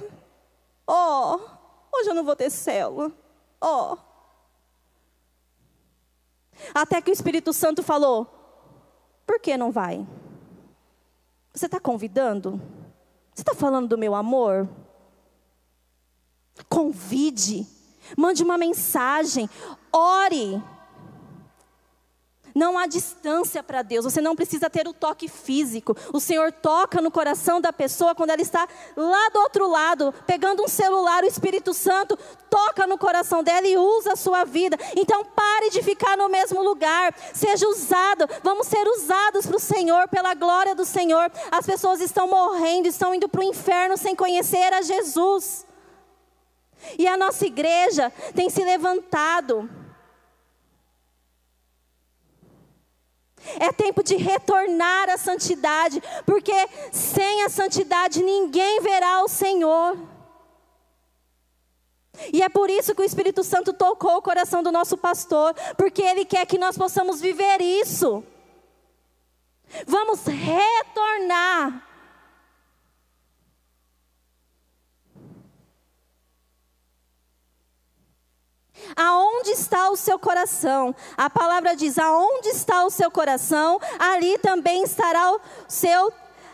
Ó, 0.87 1.37
oh, 1.37 1.97
hoje 1.97 2.11
eu 2.11 2.15
não 2.15 2.25
vou 2.25 2.37
ter 2.37 2.51
célula. 2.51 3.13
Ó. 3.61 3.95
Oh. 3.95 3.99
Até 6.75 7.01
que 7.01 7.11
o 7.11 7.13
Espírito 7.13 7.53
Santo 7.53 7.83
falou: 7.83 8.27
por 9.27 9.41
que 9.41 9.57
não 9.57 9.71
vai? 9.71 10.07
Você 11.55 11.67
está 11.67 11.79
convidando? 11.79 12.61
Você 13.35 13.43
está 13.43 13.55
falando 13.55 13.89
do 13.89 13.99
meu 13.99 14.15
amor? 14.15 14.69
Convide. 16.69 17.67
Mande 18.17 18.43
uma 18.43 18.59
mensagem, 18.59 19.49
ore. 19.93 20.63
Não 22.55 22.77
há 22.77 22.87
distância 22.87 23.63
para 23.63 23.83
Deus, 23.83 24.05
você 24.05 24.21
não 24.21 24.37
precisa 24.37 24.69
ter 24.69 24.87
o 24.87 24.93
toque 24.93 25.29
físico. 25.29 25.97
O 26.13 26.21
Senhor 26.21 26.53
toca 26.53 27.01
no 27.01 27.11
coração 27.11 27.61
da 27.61 27.73
pessoa 27.73 28.15
quando 28.15 28.31
ela 28.31 28.43
está 28.43 28.69
lá 28.95 29.29
do 29.31 29.41
outro 29.41 29.69
lado, 29.69 30.13
pegando 30.27 30.63
um 30.63 30.69
celular, 30.69 31.25
o 31.25 31.27
Espírito 31.27 31.73
Santo 31.73 32.19
toca 32.51 32.87
no 32.87 32.99
coração 32.99 33.43
dela 33.43 33.67
e 33.67 33.79
usa 33.79 34.13
a 34.13 34.17
sua 34.17 34.45
vida. 34.45 34.77
Então 34.95 35.25
pare 35.25 35.71
de 35.71 35.83
ficar 35.83 36.17
no 36.17 36.29
mesmo 36.29 36.63
lugar, 36.63 37.15
seja 37.33 37.67
usado. 37.67 38.29
Vamos 38.43 38.67
ser 38.67 38.87
usados 38.87 39.47
para 39.47 39.57
o 39.57 39.61
Senhor, 39.61 40.09
pela 40.09 40.35
glória 40.35 40.75
do 40.75 40.85
Senhor. 40.85 41.33
As 41.51 41.65
pessoas 41.65 42.01
estão 42.01 42.29
morrendo, 42.29 42.87
estão 42.87 43.15
indo 43.15 43.29
para 43.29 43.41
o 43.41 43.45
inferno 43.45 43.97
sem 43.97 44.15
conhecer 44.15 44.75
a 44.75 44.83
Jesus. 44.83 45.65
E 46.99 47.07
a 47.07 47.17
nossa 47.17 47.47
igreja 47.47 48.11
tem 48.35 48.51
se 48.51 48.65
levantado. 48.65 49.69
É 53.59 53.73
tempo 53.73 54.03
de 54.03 54.17
retornar 54.17 55.11
à 55.11 55.19
santidade, 55.19 56.01
porque 56.25 56.55
sem 56.93 57.43
a 57.43 57.49
santidade 57.49 58.23
ninguém 58.23 58.81
verá 58.81 59.23
o 59.23 59.29
Senhor. 59.29 59.99
E 62.33 62.43
é 62.43 62.49
por 62.49 62.71
isso 62.71 62.95
que 62.95 63.03
o 63.03 63.05
Espírito 63.05 63.43
Santo 63.43 63.73
tocou 63.73 64.17
o 64.17 64.23
coração 64.23 64.63
do 64.63 64.71
nosso 64.71 64.97
pastor, 64.97 65.55
porque 65.77 66.03
ele 66.03 66.25
quer 66.25 66.47
que 66.47 66.59
nós 66.59 66.77
possamos 66.79 67.21
viver 67.21 67.61
isso. 67.61 68.23
Vamos 69.87 70.25
retornar 70.27 71.92
Aonde 78.97 79.51
está 79.51 79.91
o 79.91 79.97
seu 79.97 80.19
coração? 80.19 80.95
A 81.17 81.29
palavra 81.31 81.75
diz: 81.75 81.99
aonde 81.99 82.49
está 82.49 82.85
o 82.85 82.91
seu 82.91 83.11
coração, 83.11 83.81
ali 83.99 84.39
também 84.39 84.83
estará 84.83 85.33
o 85.33 85.41
seu 85.69 86.13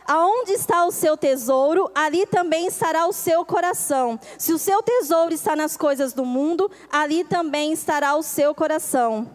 Aonde 0.09 0.53
está 0.53 0.87
o 0.87 0.91
seu 0.91 1.19
tesouro, 1.19 1.91
ali 1.95 2.25
também 2.25 2.67
estará 2.67 3.07
o 3.07 3.13
seu 3.13 3.45
coração. 3.45 4.19
Se 4.39 4.55
o 4.55 4.59
seu 4.59 4.83
tesouro 4.83 5.35
está 5.35 5.55
nas 5.55 5.77
coisas 5.77 6.15
do 6.15 6.25
mundo, 6.25 6.71
ali 6.91 7.25
também 7.25 7.75
estará 7.75 8.17
o 8.17 8.23
seu 8.23 8.55
coração. 8.55 9.29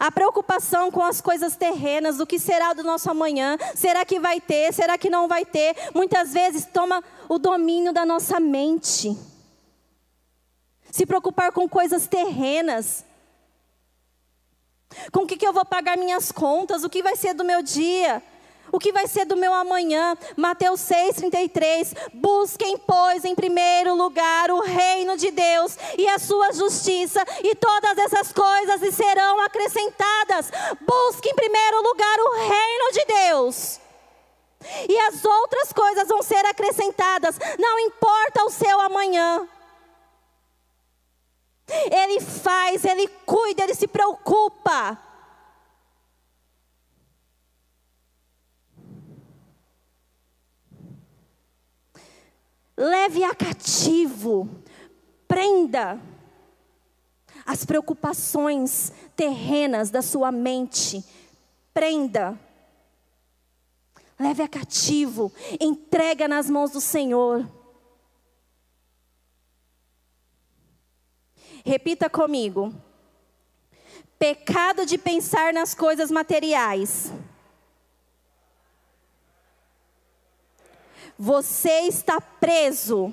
A 0.00 0.10
preocupação 0.10 0.90
com 0.90 1.04
as 1.04 1.20
coisas 1.20 1.54
terrenas, 1.54 2.18
o 2.18 2.26
que 2.26 2.40
será 2.40 2.72
do 2.72 2.82
nosso 2.82 3.08
amanhã, 3.08 3.56
será 3.76 4.04
que 4.04 4.18
vai 4.18 4.40
ter, 4.40 4.74
será 4.74 4.98
que 4.98 5.08
não 5.08 5.28
vai 5.28 5.44
ter, 5.44 5.76
muitas 5.94 6.32
vezes 6.32 6.66
toma 6.66 7.00
o 7.28 7.38
domínio 7.38 7.92
da 7.92 8.04
nossa 8.04 8.40
mente 8.40 9.16
se 10.96 11.04
preocupar 11.04 11.52
com 11.52 11.68
coisas 11.68 12.06
terrenas. 12.06 13.04
Com 15.12 15.24
o 15.24 15.26
que, 15.26 15.36
que 15.36 15.46
eu 15.46 15.52
vou 15.52 15.64
pagar 15.64 15.98
minhas 15.98 16.32
contas, 16.32 16.84
o 16.84 16.88
que 16.88 17.02
vai 17.02 17.14
ser 17.14 17.34
do 17.34 17.44
meu 17.44 17.62
dia, 17.62 18.22
o 18.72 18.78
que 18.78 18.92
vai 18.92 19.06
ser 19.06 19.26
do 19.26 19.36
meu 19.36 19.52
amanhã. 19.52 20.16
Mateus 20.38 20.80
6,33. 20.80 21.94
Busquem, 22.14 22.78
pois, 22.78 23.26
em 23.26 23.34
primeiro 23.34 23.94
lugar 23.94 24.50
o 24.50 24.62
reino 24.62 25.18
de 25.18 25.30
Deus 25.30 25.76
e 25.98 26.08
a 26.08 26.18
sua 26.18 26.52
justiça, 26.52 27.22
e 27.44 27.54
todas 27.54 27.98
essas 27.98 28.32
coisas 28.32 28.80
lhe 28.80 28.90
serão 28.90 29.42
acrescentadas. 29.42 30.50
Busque 30.80 31.28
em 31.28 31.34
primeiro 31.34 31.82
lugar 31.82 32.18
o 32.20 32.36
reino 32.38 32.92
de 32.92 33.04
Deus. 33.04 33.80
E 34.88 34.98
as 35.00 35.22
outras 35.22 35.74
coisas 35.74 36.08
vão 36.08 36.22
ser 36.22 36.44
acrescentadas, 36.46 37.38
não 37.58 37.78
importa 37.80 38.44
o 38.44 38.50
seu 38.50 38.80
amanhã. 38.80 39.46
Ele 41.68 42.20
faz, 42.20 42.84
ele 42.84 43.08
cuida, 43.24 43.64
ele 43.64 43.74
se 43.74 43.88
preocupa. 43.88 44.98
Leve 52.76 53.24
a 53.24 53.34
cativo, 53.34 54.48
prenda 55.26 56.00
as 57.46 57.64
preocupações 57.64 58.92
terrenas 59.14 59.88
da 59.88 60.02
sua 60.02 60.30
mente, 60.30 61.02
prenda. 61.72 62.38
Leve 64.18 64.42
a 64.42 64.48
cativo, 64.48 65.32
entrega 65.60 66.26
nas 66.26 66.50
mãos 66.50 66.70
do 66.70 66.80
Senhor. 66.80 67.46
Repita 71.66 72.08
comigo. 72.08 72.72
Pecado 74.16 74.86
de 74.86 74.96
pensar 74.96 75.52
nas 75.52 75.74
coisas 75.74 76.12
materiais. 76.12 77.12
Você 81.18 81.88
está 81.88 82.20
preso 82.20 83.12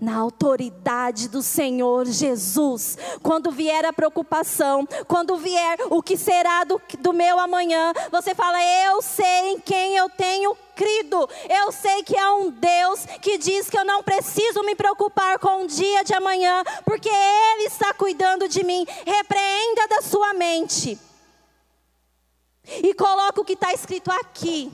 na 0.00 0.16
autoridade 0.16 1.28
do 1.28 1.42
Senhor 1.42 2.06
Jesus. 2.06 2.98
Quando 3.22 3.50
vier 3.50 3.84
a 3.84 3.92
preocupação, 3.92 4.86
quando 5.06 5.36
vier 5.36 5.78
o 5.90 6.02
que 6.02 6.16
será 6.16 6.64
do, 6.64 6.80
do 6.98 7.12
meu 7.12 7.38
amanhã, 7.38 7.92
você 8.10 8.34
fala: 8.34 8.58
Eu 8.62 9.02
sei 9.02 9.52
em 9.52 9.60
quem 9.60 9.96
eu 9.96 10.08
tenho 10.10 10.56
crido. 10.74 11.28
Eu 11.48 11.72
sei 11.72 12.02
que 12.02 12.18
há 12.18 12.34
um 12.34 12.50
Deus 12.50 13.06
que 13.20 13.38
diz 13.38 13.70
que 13.70 13.78
eu 13.78 13.84
não 13.84 14.02
preciso 14.02 14.62
me 14.62 14.74
preocupar 14.74 15.38
com 15.38 15.64
o 15.64 15.66
dia 15.66 16.04
de 16.04 16.14
amanhã, 16.14 16.62
porque 16.84 17.08
Ele 17.08 17.64
está 17.64 17.94
cuidando 17.94 18.48
de 18.48 18.62
mim. 18.64 18.86
Repreenda 19.06 19.88
da 19.88 20.02
sua 20.02 20.34
mente. 20.34 20.98
E 22.66 22.94
coloca 22.94 23.40
o 23.40 23.44
que 23.44 23.52
está 23.52 23.72
escrito 23.72 24.10
aqui. 24.10 24.72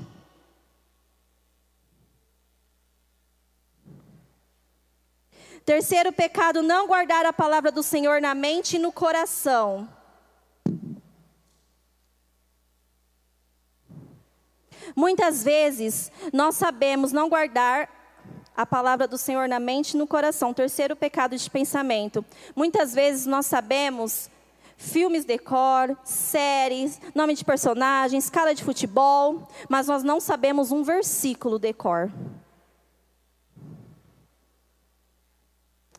Terceiro 5.65 6.13
pecado, 6.13 6.63
não 6.63 6.87
guardar 6.87 7.25
a 7.27 7.33
palavra 7.33 7.71
do 7.71 7.83
Senhor 7.83 8.21
na 8.21 8.35
mente 8.35 8.77
e 8.77 8.79
no 8.79 8.91
coração. 8.91 9.89
Muitas 14.97 15.45
vezes 15.45 16.11
nós 16.33 16.57
sabemos 16.57 17.13
não 17.13 17.29
guardar 17.29 17.89
a 18.57 18.67
palavra 18.67 19.07
do 19.07 19.17
Senhor 19.17 19.49
na 19.49 19.61
mente 19.61 19.93
e 19.93 19.97
no 19.97 20.07
coração. 20.07 20.53
Terceiro 20.53 20.97
pecado 20.97 21.37
de 21.37 21.49
pensamento. 21.51 22.25
Muitas 22.55 22.93
vezes 22.93 23.27
nós 23.27 23.47
sabemos 23.47 24.29
filmes 24.77 25.25
de 25.25 25.39
cor, 25.39 25.97
séries, 26.05 27.01
nome 27.15 27.35
de 27.35 27.45
personagem, 27.45 28.19
escala 28.19 28.55
de 28.55 28.65
futebol, 28.65 29.47
mas 29.69 29.87
nós 29.87 30.03
não 30.03 30.21
sabemos 30.21 30.73
um 30.73 30.83
versículo 30.83 31.59
de 31.59 31.73
cor. 31.73 32.11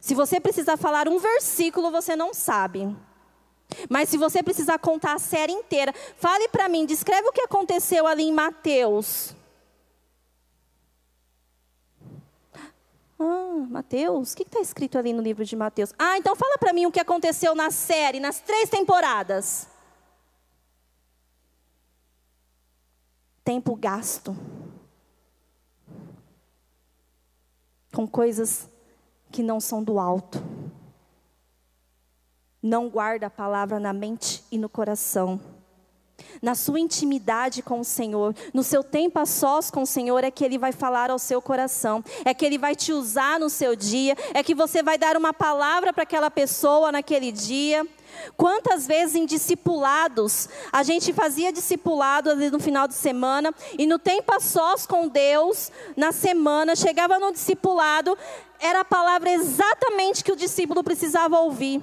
Se 0.02 0.16
você 0.16 0.40
precisar 0.40 0.78
falar 0.78 1.08
um 1.08 1.20
versículo, 1.20 1.92
você 1.92 2.16
não 2.16 2.34
sabe. 2.34 2.94
Mas 3.88 4.10
se 4.10 4.18
você 4.18 4.42
precisar 4.42 4.80
contar 4.80 5.14
a 5.14 5.20
série 5.20 5.54
inteira, 5.54 5.94
fale 6.18 6.48
para 6.50 6.68
mim, 6.68 6.88
descreve 6.88 7.28
o 7.28 7.32
que 7.32 7.42
aconteceu 7.42 8.08
ali 8.08 8.24
em 8.24 8.34
Mateus. 8.34 9.36
Ah, 13.20 13.68
Mateus? 13.70 14.34
O 14.34 14.36
que 14.36 14.42
está 14.42 14.60
escrito 14.60 14.98
ali 14.98 15.14
no 15.14 15.22
livro 15.22 15.46
de 15.46 15.56
Mateus? 15.56 15.94
Ah, 16.00 16.18
então 16.18 16.36
fala 16.36 16.58
para 16.58 16.74
mim 16.74 16.88
o 16.88 16.92
que 16.92 17.00
aconteceu 17.00 17.54
na 17.54 17.70
série, 17.70 18.20
nas 18.20 18.40
três 18.40 18.72
temporadas. 18.72 19.68
Tempo 23.44 23.76
gasto 23.76 24.36
com 27.94 28.08
coisas 28.08 28.71
que 29.32 29.42
não 29.42 29.60
são 29.60 29.84
do 29.84 30.00
alto. 30.00 30.44
Não 32.62 32.90
guarda 32.90 33.28
a 33.28 33.30
palavra 33.30 33.80
na 33.80 33.94
mente 33.94 34.44
e 34.52 34.58
no 34.58 34.70
coração 34.70 35.40
na 36.42 36.56
sua 36.56 36.80
intimidade 36.80 37.62
com 37.62 37.80
o 37.80 37.86
Senhor, 37.86 38.36
no 38.54 38.64
seu 38.64 38.84
tempo 38.84 39.20
a 39.20 39.26
sós 39.26 39.72
com 39.72 39.84
o 39.84 39.88
Senhor, 39.88 40.24
é 40.24 40.32
que 40.32 40.44
Ele 40.44 40.58
vai 40.58 40.72
falar 40.72 41.10
ao 41.10 41.20
seu 41.20 41.42
coração, 41.42 42.04
é 42.26 42.34
que 42.34 42.46
Ele 42.46 42.58
vai 42.58 42.76
te 42.76 42.92
usar 42.94 43.40
no 43.40 43.50
seu 43.50 43.76
dia, 43.76 44.16
é 44.34 44.44
que 44.44 44.56
você 44.56 44.84
vai 44.84 44.98
dar 44.98 45.18
uma 45.18 45.34
palavra 45.34 45.94
para 45.94 46.04
aquela 46.04 46.30
pessoa 46.30 46.92
naquele 46.92 47.32
dia. 47.32 47.86
Quantas 48.36 48.88
vezes 48.88 49.16
em 49.16 49.26
discipulados, 49.26 50.50
a 50.72 50.84
gente 50.84 51.14
fazia 51.14 51.52
discipulado 51.52 52.30
ali 52.30 52.50
no 52.50 52.60
final 52.60 52.88
de 52.88 52.94
semana, 52.94 53.54
e 53.78 53.86
no 53.86 54.00
tempo 54.00 54.34
a 54.34 54.40
sós 54.40 54.86
com 54.86 55.08
Deus, 55.08 55.72
na 55.96 56.12
semana, 56.12 56.76
chegava 56.76 57.20
no 57.20 57.32
discipulado, 57.32 58.18
era 58.60 58.82
a 58.82 58.86
palavra 58.86 59.32
exatamente 59.32 60.24
que 60.24 60.32
o 60.32 60.36
discípulo 60.36 60.84
precisava 60.84 61.40
ouvir. 61.40 61.82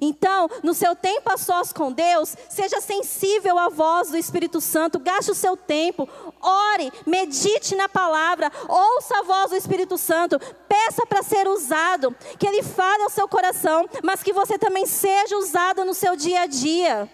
Então, 0.00 0.48
no 0.62 0.74
seu 0.74 0.94
tempo 0.94 1.30
a 1.32 1.36
sós 1.36 1.72
com 1.72 1.92
Deus, 1.92 2.36
seja 2.48 2.80
sensível 2.80 3.58
à 3.58 3.68
voz 3.68 4.10
do 4.10 4.16
Espírito 4.16 4.60
Santo, 4.60 4.98
gaste 4.98 5.30
o 5.30 5.34
seu 5.34 5.56
tempo, 5.56 6.08
ore, 6.40 6.92
medite 7.06 7.74
na 7.74 7.88
palavra, 7.88 8.50
ouça 8.68 9.18
a 9.18 9.22
voz 9.22 9.50
do 9.50 9.56
Espírito 9.56 9.96
Santo, 9.98 10.38
peça 10.68 11.06
para 11.06 11.22
ser 11.22 11.48
usado, 11.48 12.14
que 12.38 12.46
Ele 12.46 12.62
fale 12.62 13.02
ao 13.02 13.10
seu 13.10 13.28
coração, 13.28 13.88
mas 14.02 14.22
que 14.22 14.32
você 14.32 14.58
também 14.58 14.86
seja 14.86 15.36
usado 15.36 15.84
no 15.84 15.94
seu 15.94 16.16
dia 16.16 16.42
a 16.42 16.46
dia. 16.46 17.08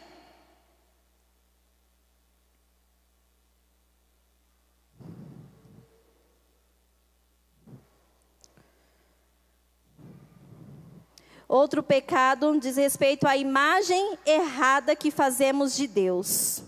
Outro 11.50 11.82
pecado 11.82 12.56
diz 12.60 12.76
respeito 12.76 13.26
à 13.26 13.36
imagem 13.36 14.16
errada 14.24 14.94
que 14.94 15.10
fazemos 15.10 15.74
de 15.74 15.88
Deus. 15.88 16.62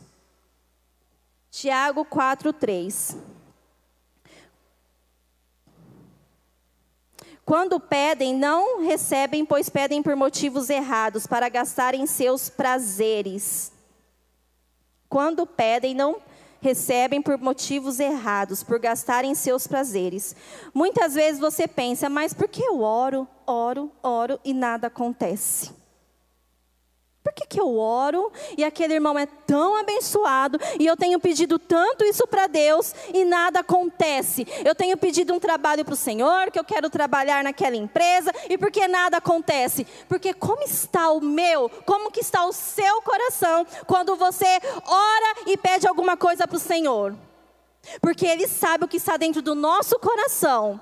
Tiago 1.52 2.04
4, 2.04 2.52
3. 2.52 3.16
Quando 7.44 7.78
pedem, 7.78 8.34
não 8.34 8.82
recebem, 8.84 9.46
pois 9.46 9.68
pedem 9.68 10.02
por 10.02 10.16
motivos 10.16 10.68
errados, 10.68 11.28
para 11.28 11.48
gastarem 11.48 12.04
seus 12.04 12.48
prazeres. 12.48 13.70
Quando 15.08 15.46
pedem, 15.46 15.94
não 15.94 16.20
recebem 16.62 17.20
por 17.20 17.36
motivos 17.38 17.98
errados, 18.00 18.62
por 18.62 18.78
gastarem 18.78 19.34
seus 19.34 19.66
prazeres. 19.66 20.34
Muitas 20.72 21.14
vezes 21.14 21.40
você 21.40 21.66
pensa, 21.66 22.08
mas 22.08 22.32
por 22.32 22.48
que 22.48 22.62
eu 22.62 22.80
oro, 22.80 23.26
oro, 23.46 23.90
oro 24.02 24.40
e 24.44 24.54
nada 24.54 24.86
acontece? 24.86 25.81
Por 27.22 27.32
que, 27.32 27.46
que 27.46 27.60
eu 27.60 27.78
oro 27.78 28.32
e 28.58 28.64
aquele 28.64 28.94
irmão 28.94 29.16
é 29.16 29.26
tão 29.26 29.76
abençoado 29.76 30.58
e 30.78 30.86
eu 30.86 30.96
tenho 30.96 31.20
pedido 31.20 31.56
tanto 31.56 32.04
isso 32.04 32.26
para 32.26 32.48
Deus 32.48 32.92
e 33.14 33.24
nada 33.24 33.60
acontece? 33.60 34.46
Eu 34.64 34.74
tenho 34.74 34.96
pedido 34.96 35.32
um 35.32 35.38
trabalho 35.38 35.84
para 35.84 35.94
o 35.94 35.96
Senhor, 35.96 36.50
que 36.50 36.58
eu 36.58 36.64
quero 36.64 36.90
trabalhar 36.90 37.44
naquela 37.44 37.76
empresa 37.76 38.32
e 38.50 38.58
por 38.58 38.72
que 38.72 38.88
nada 38.88 39.18
acontece? 39.18 39.86
Porque 40.08 40.34
como 40.34 40.64
está 40.64 41.12
o 41.12 41.20
meu, 41.20 41.68
como 41.86 42.10
que 42.10 42.20
está 42.20 42.44
o 42.44 42.52
seu 42.52 43.00
coração 43.02 43.64
quando 43.86 44.16
você 44.16 44.60
ora 44.84 45.36
e 45.46 45.56
pede 45.56 45.86
alguma 45.86 46.16
coisa 46.16 46.48
para 46.48 46.56
o 46.56 46.60
Senhor? 46.60 47.14
Porque 48.00 48.26
Ele 48.26 48.48
sabe 48.48 48.84
o 48.84 48.88
que 48.88 48.96
está 48.96 49.16
dentro 49.16 49.40
do 49.40 49.54
nosso 49.54 49.96
coração. 50.00 50.80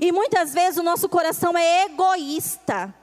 E 0.00 0.12
muitas 0.12 0.54
vezes 0.54 0.78
o 0.78 0.82
nosso 0.84 1.08
coração 1.08 1.56
é 1.56 1.84
egoísta 1.84 2.94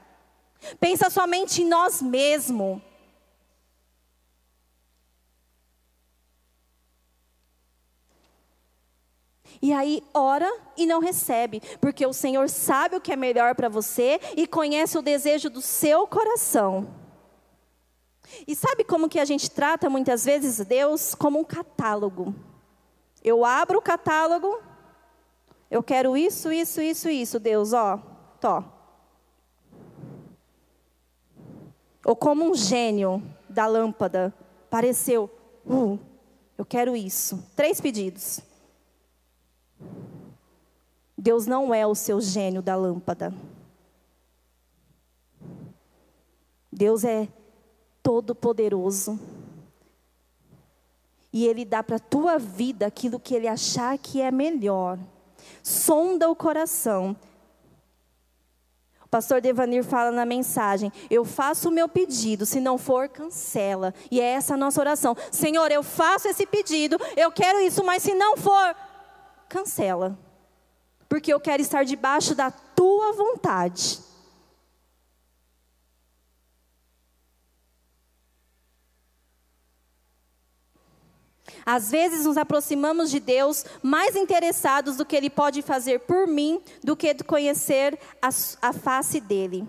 pensa 0.80 1.10
somente 1.10 1.62
em 1.62 1.68
nós 1.68 2.02
mesmos. 2.02 2.82
E 9.62 9.74
aí 9.74 10.04
ora 10.14 10.52
e 10.78 10.86
não 10.86 11.00
recebe, 11.00 11.62
porque 11.80 12.06
o 12.06 12.14
Senhor 12.14 12.50
sabe 12.50 12.98
o 12.98 13.02
que 13.02 13.12
é 13.12 13.16
melhor 13.16 13.56
para 13.56 13.70
você 13.70 14.20
e 14.36 14.46
conhece 14.46 14.98
o 14.98 15.02
desejo 15.02 15.50
do 15.50 15.62
seu 15.62 16.06
coração. 16.06 16.88
E 18.48 18.56
sabe 18.56 18.84
como 18.84 19.10
que 19.10 19.20
a 19.20 19.26
gente 19.26 19.50
trata 19.50 19.90
muitas 19.90 20.26
vezes 20.26 20.64
Deus 20.66 21.16
como 21.16 21.40
um 21.40 21.44
catálogo? 21.44 22.36
Eu 23.24 23.46
abro 23.46 23.80
o 23.80 23.82
catálogo, 23.82 24.62
eu 25.72 25.82
quero 25.82 26.16
isso, 26.16 26.52
isso, 26.52 26.82
isso, 26.82 27.10
isso, 27.10 27.40
Deus, 27.40 27.74
ó, 27.74 27.98
tó. 28.40 28.75
Ou 32.06 32.16
como 32.16 32.48
um 32.48 32.54
gênio 32.54 33.22
da 33.50 33.66
lâmpada, 33.66 34.32
pareceu, 34.70 35.28
uh, 35.66 35.98
eu 36.56 36.64
quero 36.64 36.96
isso. 36.96 37.44
Três 37.56 37.82
pedidos. 37.82 38.42
Deus 41.18 41.48
não 41.48 41.74
é 41.74 41.88
o 41.88 41.96
seu 41.96 42.22
gênio 42.22 42.62
da 42.62 42.76
lâmpada. 42.76 43.34
Deus 46.72 47.04
é 47.04 47.28
todo-poderoso. 48.04 49.20
E 51.34 51.48
Ele 51.48 51.66
dá 51.66 51.82
para 51.82 51.96
a 51.96 52.00
tua 52.00 52.38
vida 52.38 52.86
aquilo 52.86 53.20
que 53.20 53.34
Ele 53.34 53.48
achar 53.48 53.98
que 53.98 54.22
é 54.22 54.30
melhor. 54.30 55.00
Sonda 55.64 56.30
o 56.30 56.36
coração 56.36 57.16
pastor 59.16 59.40
Devanir 59.40 59.82
fala 59.82 60.12
na 60.12 60.26
mensagem: 60.26 60.92
Eu 61.10 61.24
faço 61.24 61.70
o 61.70 61.72
meu 61.72 61.88
pedido, 61.88 62.46
se 62.46 62.60
não 62.60 62.78
for, 62.78 63.08
cancela. 63.08 63.94
E 64.12 64.20
é 64.20 64.26
essa 64.26 64.56
a 64.56 64.58
nossa 64.58 64.82
oração: 64.82 65.16
Senhor, 65.32 65.72
eu 65.72 65.82
faço 65.82 66.28
esse 66.28 66.46
pedido, 66.46 67.00
eu 67.16 67.32
quero 67.32 67.62
isso, 67.62 67.82
mas 67.82 68.04
se 68.04 68.14
não 68.14 68.36
for, 68.36 68.76
cancela. 69.48 70.20
Porque 71.08 71.34
eu 71.34 71.40
quero 71.40 71.62
estar 71.62 71.86
debaixo 71.86 72.36
da 72.36 72.52
tua 72.52 73.14
vontade. 73.14 74.00
Às 81.66 81.90
vezes 81.90 82.26
nos 82.26 82.38
aproximamos 82.38 83.10
de 83.10 83.20
Deus 83.20 83.66
mais 83.82 84.16
interessados 84.16 84.98
do 84.98 85.06
que 85.06 85.16
Ele 85.16 85.30
pode 85.30 85.62
fazer 85.64 86.02
por 86.02 86.28
mim 86.28 86.62
do 86.84 86.96
que 86.96 87.14
conhecer 87.24 87.98
a, 88.22 88.30
a 88.62 88.72
face 88.72 89.20
dEle. 89.20 89.68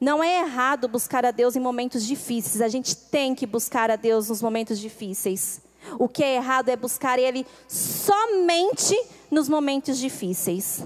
Não 0.00 0.22
é 0.22 0.40
errado 0.40 0.88
buscar 0.88 1.24
a 1.24 1.30
Deus 1.30 1.54
em 1.54 1.60
momentos 1.60 2.04
difíceis, 2.04 2.60
a 2.60 2.66
gente 2.66 2.96
tem 2.96 3.36
que 3.36 3.46
buscar 3.46 3.88
a 3.88 3.94
Deus 3.94 4.30
nos 4.30 4.42
momentos 4.42 4.80
difíceis. 4.80 5.60
O 5.96 6.08
que 6.08 6.24
é 6.24 6.34
errado 6.34 6.70
é 6.70 6.76
buscar 6.76 7.20
Ele 7.20 7.46
somente 7.68 9.00
nos 9.30 9.48
momentos 9.48 9.96
difíceis. 9.98 10.84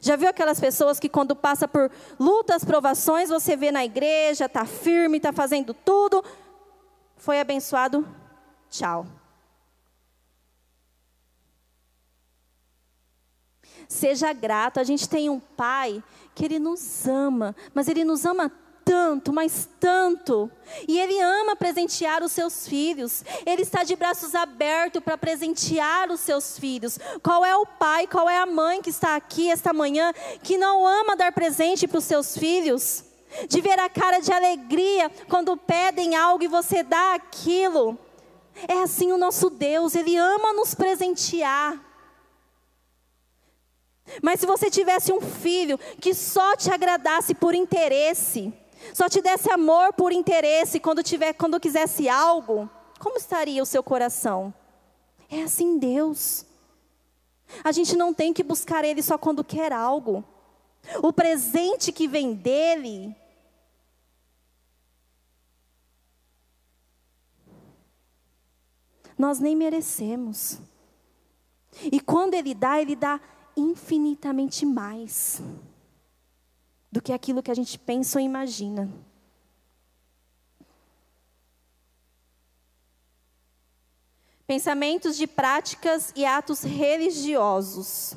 Já 0.00 0.16
viu 0.16 0.30
aquelas 0.30 0.58
pessoas 0.58 0.98
que 0.98 1.10
quando 1.10 1.36
passa 1.36 1.68
por 1.68 1.90
lutas, 2.18 2.64
provações, 2.64 3.28
você 3.28 3.54
vê 3.54 3.70
na 3.70 3.84
igreja, 3.84 4.46
está 4.46 4.64
firme, 4.64 5.18
está 5.18 5.30
fazendo 5.30 5.74
tudo, 5.74 6.24
foi 7.18 7.38
abençoado 7.38 8.06
Tchau. 8.70 9.06
Seja 13.88 14.32
grato, 14.32 14.78
a 14.78 14.84
gente 14.84 15.08
tem 15.08 15.28
um 15.28 15.40
pai 15.40 16.02
que 16.34 16.44
ele 16.44 16.58
nos 16.58 17.06
ama, 17.06 17.56
mas 17.74 17.88
ele 17.88 18.04
nos 18.04 18.24
ama 18.24 18.50
tanto, 18.90 19.32
mas 19.32 19.68
tanto. 19.78 20.50
E 20.88 20.98
Ele 20.98 21.20
ama 21.20 21.54
presentear 21.54 22.24
os 22.24 22.32
seus 22.32 22.66
filhos. 22.66 23.24
Ele 23.46 23.62
está 23.62 23.84
de 23.84 23.94
braços 23.94 24.34
abertos 24.34 25.00
para 25.00 25.16
presentear 25.16 26.10
os 26.10 26.18
seus 26.18 26.58
filhos. 26.58 26.98
Qual 27.22 27.44
é 27.44 27.54
o 27.54 27.64
pai, 27.64 28.08
qual 28.08 28.28
é 28.28 28.38
a 28.38 28.46
mãe 28.46 28.82
que 28.82 28.90
está 28.90 29.14
aqui 29.14 29.48
esta 29.48 29.72
manhã 29.72 30.12
que 30.42 30.58
não 30.58 30.84
ama 30.84 31.14
dar 31.16 31.30
presente 31.30 31.86
para 31.86 31.98
os 31.98 32.04
seus 32.04 32.36
filhos? 32.36 33.04
De 33.48 33.60
ver 33.60 33.78
a 33.78 33.88
cara 33.88 34.18
de 34.18 34.32
alegria 34.32 35.08
quando 35.28 35.56
pedem 35.56 36.16
algo 36.16 36.42
e 36.42 36.48
você 36.48 36.82
dá 36.82 37.14
aquilo. 37.14 37.96
É 38.68 38.82
assim 38.82 39.12
o 39.12 39.18
nosso 39.18 39.50
Deus, 39.50 39.94
Ele 39.94 40.16
ama 40.16 40.52
nos 40.52 40.74
presentear. 40.74 41.80
Mas 44.22 44.40
se 44.40 44.46
você 44.46 44.70
tivesse 44.70 45.12
um 45.12 45.20
filho 45.20 45.78
que 46.00 46.12
só 46.14 46.56
te 46.56 46.70
agradasse 46.70 47.34
por 47.34 47.54
interesse, 47.54 48.52
só 48.92 49.08
te 49.08 49.20
desse 49.20 49.50
amor 49.50 49.92
por 49.92 50.12
interesse 50.12 50.80
quando 50.80 51.02
tiver, 51.02 51.32
quando 51.34 51.60
quisesse 51.60 52.08
algo, 52.08 52.68
como 52.98 53.16
estaria 53.16 53.62
o 53.62 53.66
seu 53.66 53.82
coração? 53.82 54.52
É 55.30 55.42
assim 55.42 55.78
Deus. 55.78 56.44
A 57.62 57.72
gente 57.72 57.96
não 57.96 58.12
tem 58.12 58.32
que 58.32 58.42
buscar 58.42 58.84
Ele 58.84 59.02
só 59.02 59.16
quando 59.16 59.44
quer 59.44 59.72
algo. 59.72 60.24
O 61.02 61.12
presente 61.12 61.92
que 61.92 62.08
vem 62.08 62.34
dele 62.34 63.14
nós 69.20 69.38
nem 69.38 69.54
merecemos. 69.54 70.58
E 71.92 72.00
quando 72.00 72.34
Ele 72.34 72.54
dá, 72.54 72.80
Ele 72.80 72.96
dá 72.96 73.20
infinitamente 73.56 74.64
mais 74.64 75.42
do 76.90 77.02
que 77.02 77.12
aquilo 77.12 77.42
que 77.42 77.50
a 77.50 77.54
gente 77.54 77.78
pensa 77.78 78.18
ou 78.18 78.24
imagina. 78.24 78.90
Pensamentos 84.46 85.16
de 85.16 85.26
práticas 85.26 86.12
e 86.16 86.24
atos 86.24 86.62
religiosos. 86.62 88.16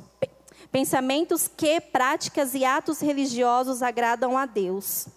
Pensamentos 0.72 1.47
que 1.47 1.80
práticas 1.80 2.56
e 2.56 2.66
atos 2.66 2.99
religiosos 3.01 3.84
agradam 3.84 4.36
a 4.36 4.47
Deus. 4.47 5.08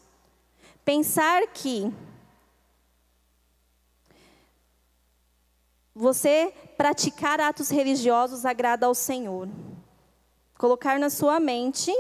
Pensar 0.85 1.47
que 1.47 1.91
você 5.97 6.53
praticar 6.77 7.41
atos 7.41 7.71
religiosos 7.71 8.45
agrada 8.45 8.85
ao 8.85 8.95
Senhor. 8.95 9.49
Colocar 10.59 10.99
na 10.99 11.09
sua 11.09 11.41
mente 11.41 11.91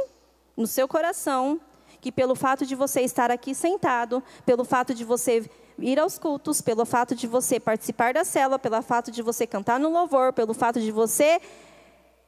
no 0.55 0.67
seu 0.67 0.87
coração 0.87 1.59
que 1.99 2.13
pelo 2.13 2.35
fato 2.35 2.67
de 2.67 2.75
você 2.75 3.01
estar 3.01 3.31
aqui 3.31 3.55
sentado, 3.55 4.23
pelo 4.45 4.65
fato 4.65 4.95
de 4.95 5.03
você 5.03 5.51
ir 5.79 5.99
aos 5.99 6.19
cultos, 6.19 6.61
pelo 6.61 6.85
fato 6.85 7.15
de 7.15 7.27
você 7.27 7.59
participar 7.59 8.13
da 8.13 8.23
célula, 8.23 8.59
pelo 8.59 8.81
fato 8.83 9.11
de 9.11 9.23
você 9.23 9.47
cantar 9.47 9.81
no 9.81 9.91
louvor, 9.91 10.33
pelo 10.33 10.53
fato 10.53 10.79
de 10.79 10.93
você 10.93 11.41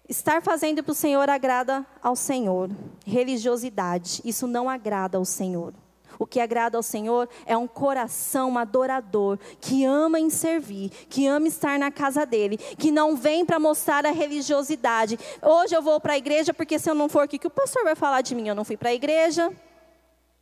estar 0.09 0.43
fazendo 0.43 0.83
para 0.83 0.93
o 0.93 0.95
Senhor 0.95 1.29
agrada 1.29 1.87
ao 2.03 2.17
Senhor. 2.17 2.71
Religiosidade, 3.05 4.23
isso 4.25 4.47
não 4.47 4.71
agrada 4.71 5.19
ao 5.19 5.25
Senhor. 5.25 5.75
O 6.19 6.27
que 6.27 6.41
agrada 6.41 6.77
ao 6.77 6.83
Senhor 6.83 7.29
é 7.47 7.57
um 7.57 7.67
coração 7.67 8.59
adorador, 8.59 9.39
que 9.61 9.85
ama 9.85 10.19
em 10.19 10.31
servir, 10.31 10.91
que 11.09 11.27
ama 11.27 11.47
estar 11.47 11.79
na 11.79 11.91
casa 11.91 12.27
dele, 12.27 12.57
que 12.57 12.91
não 12.91 13.17
vem 13.17 13.45
para 13.45 13.59
mostrar 13.59 14.05
a 14.05 14.11
religiosidade. 14.11 15.19
Hoje 15.41 15.75
eu 15.75 15.83
vou 15.83 16.01
para 16.01 16.15
a 16.15 16.19
igreja 16.19 16.53
porque 16.53 16.79
se 16.79 16.91
eu 16.91 16.95
não 16.95 17.09
for, 17.09 17.25
o 17.25 17.29
que, 17.29 17.39
que 17.39 17.47
o 17.47 17.51
pastor 17.51 17.85
vai 17.85 17.95
falar 17.95 18.21
de 18.21 18.35
mim? 18.35 18.49
Eu 18.49 18.55
não 18.55 18.65
fui 18.65 18.77
para 18.77 18.91
a 18.91 18.95
igreja. 18.95 19.53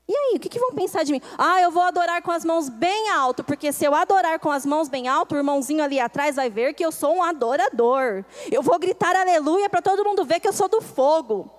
E 0.09 0.17
aí, 0.17 0.37
o 0.37 0.41
que, 0.41 0.49
que, 0.49 0.59
vão 0.59 0.71
pensar 0.73 1.03
de 1.03 1.11
mim? 1.11 1.21
Ah, 1.37 1.61
eu 1.61 1.71
vou 1.73 1.83
adorar 1.83 2.23
com 2.23 2.31
as 2.31 2.45
mãos 2.45 2.69
bem 2.69 3.11
alto, 3.11 3.43
porque 3.43 3.73
se 3.73 3.85
eu 3.85 3.93
adorar 3.93 4.39
com 4.39 4.53
as 4.53 4.65
mãos 4.65 4.89
bem 4.89 5.09
alto, 5.09 5.35
o 5.35 5.39
irmãozinho 5.39 5.83
ali 5.83 5.99
atrás 5.99 6.37
vai 6.37 6.49
ver 6.49 6.75
que 6.75 6.85
eu 6.85 6.93
sou 6.93 7.17
um 7.17 7.23
adorador. 7.25 8.25
Eu 8.51 8.63
vou 8.63 8.79
gritar 8.79 9.17
aleluia 9.17 9.69
para 9.69 9.83
todo 9.83 10.05
mundo 10.05 10.25
ver 10.25 10.39
que 10.39 10.47
eu 10.47 10.53
sou 10.53 10.69
do 10.69 10.81
fogo. 10.81 11.51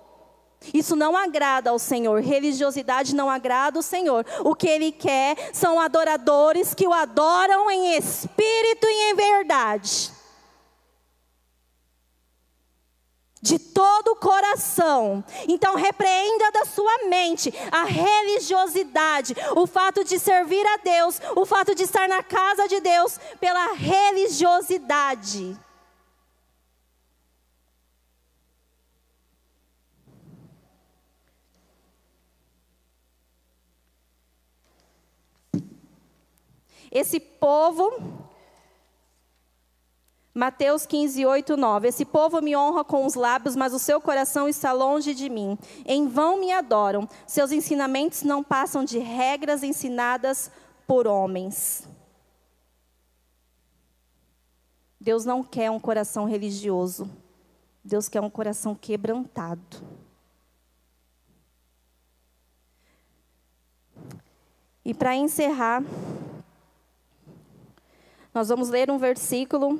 Isso 0.74 0.96
não 0.96 1.16
agrada 1.16 1.70
ao 1.70 1.78
Senhor. 1.78 2.20
Religiosidade 2.20 3.14
não 3.14 3.30
agrada 3.30 3.78
ao 3.78 3.82
Senhor. 3.82 4.26
O 4.40 4.54
que 4.54 4.68
Ele 4.68 4.92
quer 4.92 5.50
são 5.52 5.80
adoradores 5.80 6.74
que 6.74 6.86
o 6.86 6.92
adoram 6.92 7.70
em 7.70 7.96
espírito 7.96 8.86
e 8.86 9.10
em 9.10 9.14
verdade. 9.14 10.12
De 13.40 13.56
todo 13.58 14.08
o 14.08 14.16
coração. 14.16 15.24
Então, 15.46 15.76
repreenda 15.76 16.50
da 16.50 16.64
sua 16.64 17.06
mente 17.08 17.54
a 17.70 17.84
religiosidade, 17.84 19.36
o 19.54 19.64
fato 19.64 20.02
de 20.02 20.18
servir 20.18 20.66
a 20.66 20.76
Deus, 20.78 21.20
o 21.36 21.46
fato 21.46 21.72
de 21.72 21.84
estar 21.84 22.08
na 22.08 22.20
casa 22.20 22.66
de 22.66 22.80
Deus 22.80 23.16
pela 23.40 23.74
religiosidade. 23.74 25.56
Esse 36.90 37.20
povo, 37.20 37.92
Mateus 40.34 40.86
15, 40.86 41.26
8, 41.26 41.56
9. 41.56 41.88
Esse 41.88 42.04
povo 42.04 42.40
me 42.40 42.56
honra 42.56 42.84
com 42.84 43.04
os 43.04 43.14
lábios, 43.14 43.56
mas 43.56 43.74
o 43.74 43.78
seu 43.78 44.00
coração 44.00 44.48
está 44.48 44.72
longe 44.72 45.14
de 45.14 45.28
mim. 45.28 45.58
Em 45.84 46.06
vão 46.06 46.38
me 46.38 46.52
adoram. 46.52 47.08
Seus 47.26 47.52
ensinamentos 47.52 48.22
não 48.22 48.42
passam 48.42 48.84
de 48.84 48.98
regras 48.98 49.62
ensinadas 49.62 50.50
por 50.86 51.06
homens. 51.06 51.88
Deus 55.00 55.24
não 55.24 55.42
quer 55.42 55.70
um 55.70 55.80
coração 55.80 56.24
religioso. 56.24 57.10
Deus 57.84 58.08
quer 58.08 58.20
um 58.20 58.30
coração 58.30 58.74
quebrantado. 58.74 59.82
E 64.84 64.94
para 64.94 65.14
encerrar, 65.14 65.82
nós 68.32 68.48
vamos 68.48 68.68
ler 68.68 68.90
um 68.90 68.98
versículo 68.98 69.78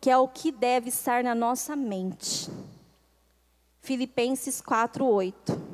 que 0.00 0.08
é 0.08 0.16
o 0.16 0.26
que 0.26 0.50
deve 0.50 0.88
estar 0.88 1.22
na 1.22 1.34
nossa 1.34 1.76
mente. 1.76 2.50
Filipenses 3.82 4.60
4, 4.60 5.04
8. 5.04 5.70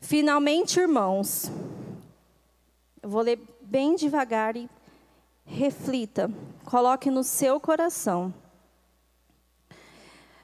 Finalmente, 0.00 0.78
irmãos, 0.78 1.50
eu 3.02 3.08
vou 3.08 3.22
ler 3.22 3.40
bem 3.62 3.96
devagar 3.96 4.54
e 4.54 4.68
reflita, 5.44 6.30
coloque 6.64 7.10
no 7.10 7.22
seu 7.22 7.60
coração. 7.60 8.32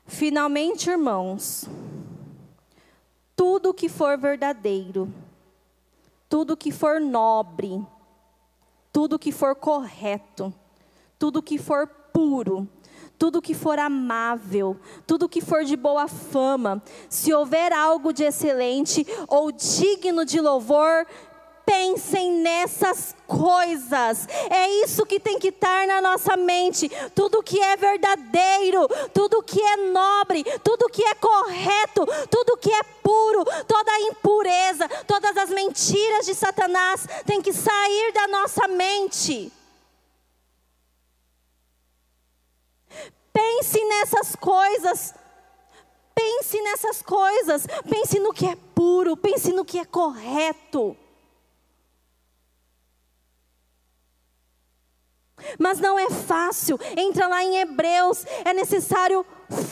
Finalmente, 0.06 0.90
irmãos, 0.90 1.68
tudo 3.36 3.72
que 3.72 3.88
for 3.88 4.18
verdadeiro, 4.18 5.12
tudo 6.28 6.56
que 6.56 6.70
for 6.70 7.00
nobre, 7.00 7.84
tudo 8.92 9.18
que 9.18 9.32
for 9.32 9.54
correto, 9.54 10.52
tudo 11.18 11.42
que 11.42 11.58
for 11.58 11.86
puro, 11.86 12.68
tudo 13.18 13.42
que 13.42 13.54
for 13.54 13.78
amável, 13.78 14.76
tudo 15.06 15.28
que 15.28 15.40
for 15.40 15.64
de 15.64 15.76
boa 15.76 16.08
fama, 16.08 16.82
se 17.08 17.32
houver 17.32 17.72
algo 17.72 18.12
de 18.12 18.24
excelente 18.24 19.06
ou 19.28 19.52
digno 19.52 20.24
de 20.24 20.40
louvor, 20.40 21.06
pensem 21.64 22.32
nessas 22.32 23.14
coisas. 23.26 24.26
É 24.50 24.68
isso 24.82 25.06
que 25.06 25.20
tem 25.20 25.38
que 25.38 25.48
estar 25.48 25.86
na 25.86 26.00
nossa 26.00 26.36
mente. 26.36 26.88
Tudo 27.14 27.42
que 27.42 27.60
é 27.60 27.76
verdadeiro, 27.76 28.88
tudo 29.14 29.42
que 29.42 29.60
é 29.60 29.76
nobre, 29.76 30.44
tudo 30.64 30.88
que 30.88 31.02
é 31.04 31.14
correto, 31.14 32.06
tudo 32.30 32.56
que 32.56 32.72
é 32.72 32.82
puro, 33.02 33.44
toda 33.66 33.92
a 33.92 34.00
impureza, 34.00 34.88
todas 35.06 35.36
as 35.36 35.50
mentiras 35.50 36.26
de 36.26 36.34
Satanás 36.34 37.06
tem 37.24 37.40
que 37.40 37.52
sair 37.52 38.12
da 38.12 38.28
nossa 38.28 38.68
mente. 38.68 39.52
Pense 43.32 43.84
nessas 43.84 44.36
coisas. 44.36 45.14
Pense 46.14 46.60
nessas 46.60 47.02
coisas. 47.02 47.66
Pense 47.88 48.18
no 48.18 48.32
que 48.32 48.46
é 48.46 48.56
puro. 48.74 49.16
Pense 49.16 49.52
no 49.52 49.64
que 49.64 49.78
é 49.78 49.84
correto. 49.84 50.96
Mas 55.58 55.78
não 55.78 55.98
é 55.98 56.10
fácil. 56.10 56.78
Entra 56.96 57.26
lá 57.26 57.42
em 57.44 57.58
Hebreus, 57.58 58.24
é 58.44 58.52
necessário 58.52 59.24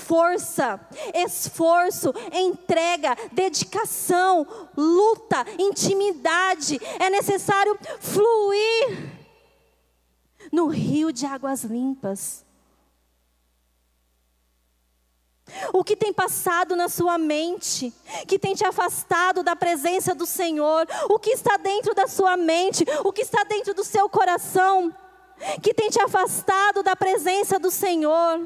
força, 0.07 0.81
esforço, 1.15 2.13
entrega, 2.33 3.17
dedicação, 3.33 4.47
luta, 4.77 5.45
intimidade. 5.59 6.81
É 6.99 7.09
necessário 7.11 7.79
fluir 8.01 9.19
no 10.53 10.67
rio 10.67 11.13
de 11.13 11.27
águas 11.27 11.63
limpas. 11.63 12.45
O 15.73 15.83
que 15.83 15.97
tem 15.97 16.13
passado 16.13 16.77
na 16.77 16.89
sua 16.89 17.17
mente, 17.17 17.93
que 18.27 18.39
tem 18.39 18.55
te 18.55 18.65
afastado 18.65 19.43
da 19.43 19.57
presença 19.57 20.15
do 20.15 20.27
Senhor, 20.27 20.87
o 21.09 21.19
que 21.19 21.31
está 21.31 21.57
dentro 21.57 21.95
da 21.95 22.07
sua 22.07 22.37
mente, 22.37 22.85
o 23.03 23.13
que 23.13 23.23
está 23.23 23.45
dentro 23.45 23.73
do 23.73 23.83
seu 23.83 24.09
coração, 24.11 24.95
que 25.63 25.75
tem 25.75 25.91
te 25.91 26.01
afastado 26.01 26.83
da 26.83 26.97
presença 26.97 27.59
do 27.59 27.71
Senhor. 27.71 28.41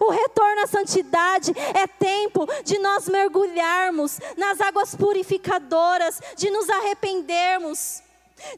O 0.00 0.10
retorno 0.10 0.62
à 0.62 0.66
santidade 0.66 1.52
é 1.74 1.86
tempo 1.86 2.46
de 2.64 2.78
nós 2.78 3.08
mergulharmos 3.08 4.18
nas 4.36 4.60
águas 4.60 4.94
purificadoras, 4.94 6.20
de 6.36 6.50
nos 6.50 6.68
arrependermos, 6.68 8.02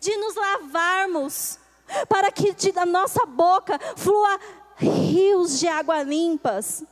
de 0.01 0.17
nos 0.17 0.35
lavarmos, 0.35 1.59
para 2.09 2.31
que 2.31 2.55
da 2.73 2.87
nossa 2.87 3.27
boca 3.27 3.79
flua 3.97 4.39
rios 4.77 5.59
de 5.59 5.69
água 5.69 6.03
limpas. 6.03 6.85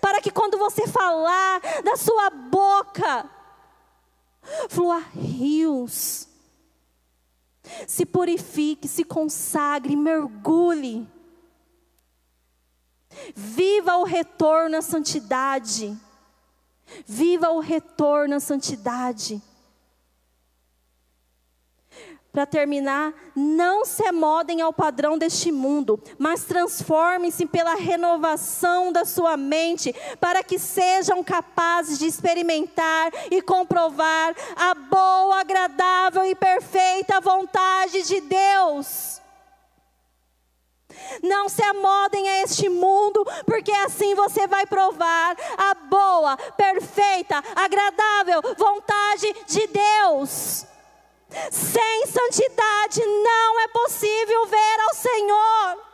Para 0.00 0.20
que 0.20 0.30
quando 0.30 0.58
você 0.58 0.86
falar 0.86 1.60
da 1.82 1.96
sua 1.96 2.30
boca, 2.30 3.28
flua 4.68 4.98
rios. 5.14 6.28
Se 7.86 8.04
purifique, 8.04 8.88
se 8.88 9.04
consagre, 9.04 9.96
mergulhe. 9.96 11.06
Viva 13.34 13.96
o 13.96 14.04
retorno 14.04 14.76
à 14.76 14.82
santidade. 14.82 15.96
Viva 17.06 17.50
o 17.50 17.60
retorno 17.60 18.36
à 18.36 18.40
santidade. 18.40 19.42
Para 22.36 22.44
terminar, 22.44 23.14
não 23.34 23.86
se 23.86 24.06
amodem 24.06 24.60
ao 24.60 24.70
padrão 24.70 25.16
deste 25.16 25.50
mundo, 25.50 25.98
mas 26.18 26.44
transformem-se 26.44 27.46
pela 27.46 27.76
renovação 27.76 28.92
da 28.92 29.06
sua 29.06 29.38
mente, 29.38 29.94
para 30.20 30.44
que 30.44 30.58
sejam 30.58 31.24
capazes 31.24 31.98
de 31.98 32.04
experimentar 32.04 33.10
e 33.30 33.40
comprovar 33.40 34.36
a 34.54 34.74
boa, 34.74 35.40
agradável 35.40 36.26
e 36.26 36.34
perfeita 36.34 37.22
vontade 37.22 38.02
de 38.02 38.20
Deus. 38.20 39.22
Não 41.22 41.48
se 41.48 41.62
amodem 41.62 42.28
a 42.28 42.42
este 42.42 42.68
mundo, 42.68 43.26
porque 43.46 43.72
assim 43.72 44.14
você 44.14 44.46
vai 44.46 44.66
provar 44.66 45.34
a 45.56 45.74
boa, 45.88 46.36
perfeita, 46.36 47.42
agradável 47.54 48.42
vontade 48.58 49.34
de 49.46 49.66
Deus. 49.68 50.66
Sem 51.50 52.06
santidade 52.06 53.04
não 53.04 53.60
é 53.60 53.68
possível 53.68 54.46
ver 54.46 54.80
ao 54.80 54.94
Senhor. 54.94 55.86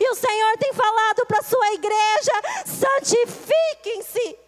E 0.00 0.10
o 0.10 0.14
Senhor 0.14 0.58
tem 0.58 0.72
falado 0.72 1.26
para 1.26 1.38
a 1.38 1.42
sua 1.42 1.72
igreja: 1.72 2.32
santifiquem-se, 2.66 4.38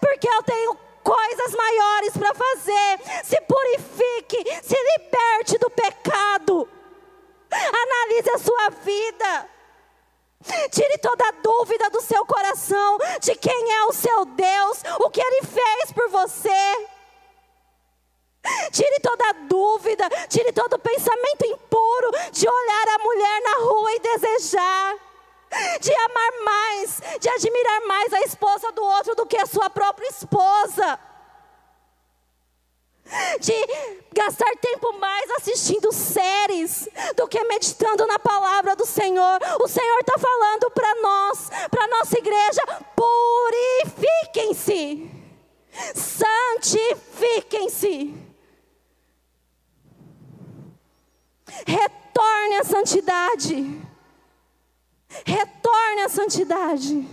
porque 0.00 0.28
eu 0.28 0.42
tenho 0.42 0.78
coisas 1.02 1.54
maiores 1.54 2.16
para 2.16 2.34
fazer. 2.34 3.24
Se 3.24 3.40
purifique, 3.42 4.44
se 4.62 4.76
liberte 4.96 5.58
do 5.58 5.70
pecado. 5.70 6.68
Analise 7.50 8.30
a 8.30 8.38
sua 8.38 8.70
vida. 8.82 9.48
Tire 10.70 10.98
toda 10.98 11.28
a 11.28 11.32
dúvida 11.32 11.90
do 11.90 12.00
seu 12.00 12.24
coração 12.24 12.96
de 13.20 13.34
quem 13.34 13.72
é 13.72 13.84
o 13.84 13.92
seu 13.92 14.24
Deus, 14.24 14.82
o 15.00 15.10
que 15.10 15.20
Ele 15.20 15.42
fez 15.42 15.92
por 15.92 16.08
você. 16.08 16.88
Tire 18.72 19.00
toda 19.00 19.32
dúvida, 19.48 20.08
tire 20.28 20.52
todo 20.52 20.78
pensamento 20.78 21.44
impuro 21.44 22.10
de 22.32 22.48
olhar 22.48 22.88
a 22.88 22.98
mulher 23.02 23.42
na 23.42 23.54
rua 23.64 23.92
e 23.92 23.98
desejar, 23.98 24.96
de 25.80 25.92
amar 25.94 26.32
mais, 26.44 27.02
de 27.20 27.28
admirar 27.28 27.80
mais 27.86 28.10
a 28.12 28.20
esposa 28.22 28.70
do 28.72 28.82
outro 28.82 29.14
do 29.14 29.26
que 29.26 29.36
a 29.36 29.44
sua 29.44 29.68
própria 29.68 30.08
esposa, 30.08 30.98
de 33.40 33.52
gastar 34.14 34.56
tempo 34.56 34.94
mais 34.94 35.30
assistindo 35.32 35.92
séries 35.92 36.88
do 37.16 37.28
que 37.28 37.44
meditando 37.44 38.06
na 38.06 38.18
palavra 38.18 38.74
do 38.76 38.86
Senhor. 38.86 39.38
O 39.60 39.68
Senhor 39.68 39.98
está 39.98 40.16
falando 40.18 40.70
para 40.70 40.94
nós, 41.02 41.50
para 41.70 41.86
nossa 41.88 42.16
igreja: 42.16 42.62
purifiquem-se, 42.96 45.10
santifiquem-se. 45.94 48.29
Retorne 51.66 52.54
à 52.60 52.64
santidade. 52.64 53.80
Retorne 55.24 56.00
à 56.04 56.08
santidade. 56.08 57.06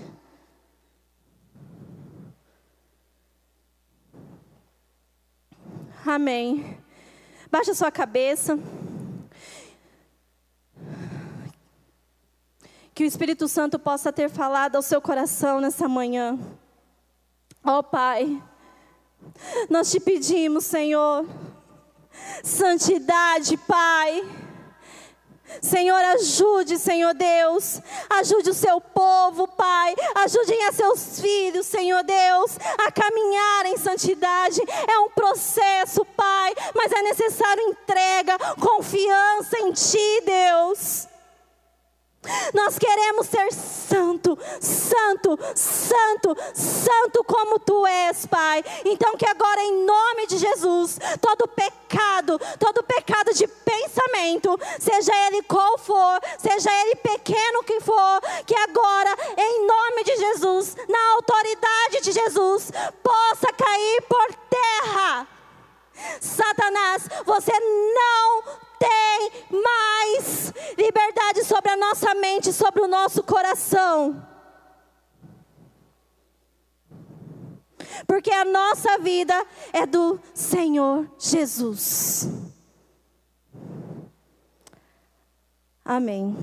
Amém. 6.05 6.77
Baixa 7.51 7.73
sua 7.73 7.91
cabeça. 7.91 8.57
Que 12.93 13.03
o 13.03 13.07
Espírito 13.07 13.47
Santo 13.47 13.77
possa 13.77 14.11
ter 14.11 14.29
falado 14.29 14.75
ao 14.75 14.81
seu 14.81 15.01
coração 15.01 15.59
nessa 15.59 15.87
manhã. 15.87 16.39
Ó 17.63 17.79
oh, 17.79 17.83
Pai, 17.83 18.41
nós 19.69 19.91
te 19.91 19.99
pedimos, 19.99 20.65
Senhor 20.65 21.25
Santidade, 22.43 23.57
Pai. 23.57 24.23
Senhor, 25.61 25.97
ajude, 25.97 26.77
Senhor 26.77 27.13
Deus, 27.13 27.81
ajude 28.09 28.49
o 28.49 28.53
seu 28.53 28.79
povo, 28.79 29.47
Pai, 29.47 29.95
ajudem 30.15 30.65
a 30.65 30.71
seus 30.71 31.19
filhos, 31.19 31.65
Senhor 31.65 32.03
Deus, 32.03 32.57
a 32.85 32.91
caminhar 32.91 33.65
em 33.67 33.77
santidade. 33.77 34.61
É 34.87 34.99
um 34.99 35.09
processo, 35.09 36.05
Pai, 36.05 36.53
mas 36.75 36.91
é 36.91 37.01
necessário 37.01 37.63
entrega, 37.63 38.37
confiança 38.59 39.57
em 39.59 39.71
Ti, 39.71 40.21
Deus. 40.25 41.06
Nós 42.53 42.77
queremos 42.77 43.27
ser 43.27 43.51
santo, 43.53 44.37
santo, 44.59 45.39
santo, 45.55 46.35
santo 46.53 47.23
como 47.23 47.59
tu 47.59 47.85
és, 47.85 48.25
Pai. 48.25 48.63
Então 48.85 49.15
que 49.15 49.25
agora 49.25 49.61
em 49.61 49.85
nome 49.85 50.27
de 50.27 50.37
Jesus, 50.37 50.99
todo 51.21 51.47
pecado, 51.47 52.39
todo 52.59 52.83
pecado 52.83 53.33
de 53.33 53.47
pensamento, 53.47 54.57
seja 54.79 55.11
ele 55.27 55.43
qual 55.43 55.77
for, 55.77 56.19
seja 56.37 56.69
ele 56.81 56.95
pequeno 56.95 57.63
que 57.63 57.79
for, 57.79 58.21
que 58.45 58.55
agora 58.55 59.15
em 59.37 59.65
nome 59.65 60.03
de 60.03 60.17
Jesus, 60.17 60.75
na 60.87 61.13
autoridade 61.15 62.01
de 62.01 62.11
Jesus, 62.11 62.71
possa 63.03 63.53
cair 63.53 64.01
por 64.01 64.33
terra. 64.49 65.27
Satanás, 66.19 67.07
você 67.25 67.53
não 67.59 68.66
tem 68.79 69.31
mais 69.51 70.53
liberdade 70.77 71.43
sobre 71.43 71.71
a 71.71 71.77
nossa 71.77 72.13
mente, 72.15 72.53
sobre 72.53 72.81
o 72.81 72.87
nosso 72.87 73.23
coração. 73.23 74.25
Porque 78.05 78.31
a 78.31 78.45
nossa 78.45 78.97
vida 78.99 79.33
é 79.73 79.85
do 79.85 80.19
Senhor 80.33 81.09
Jesus. 81.17 82.29
Amém. 85.83 86.35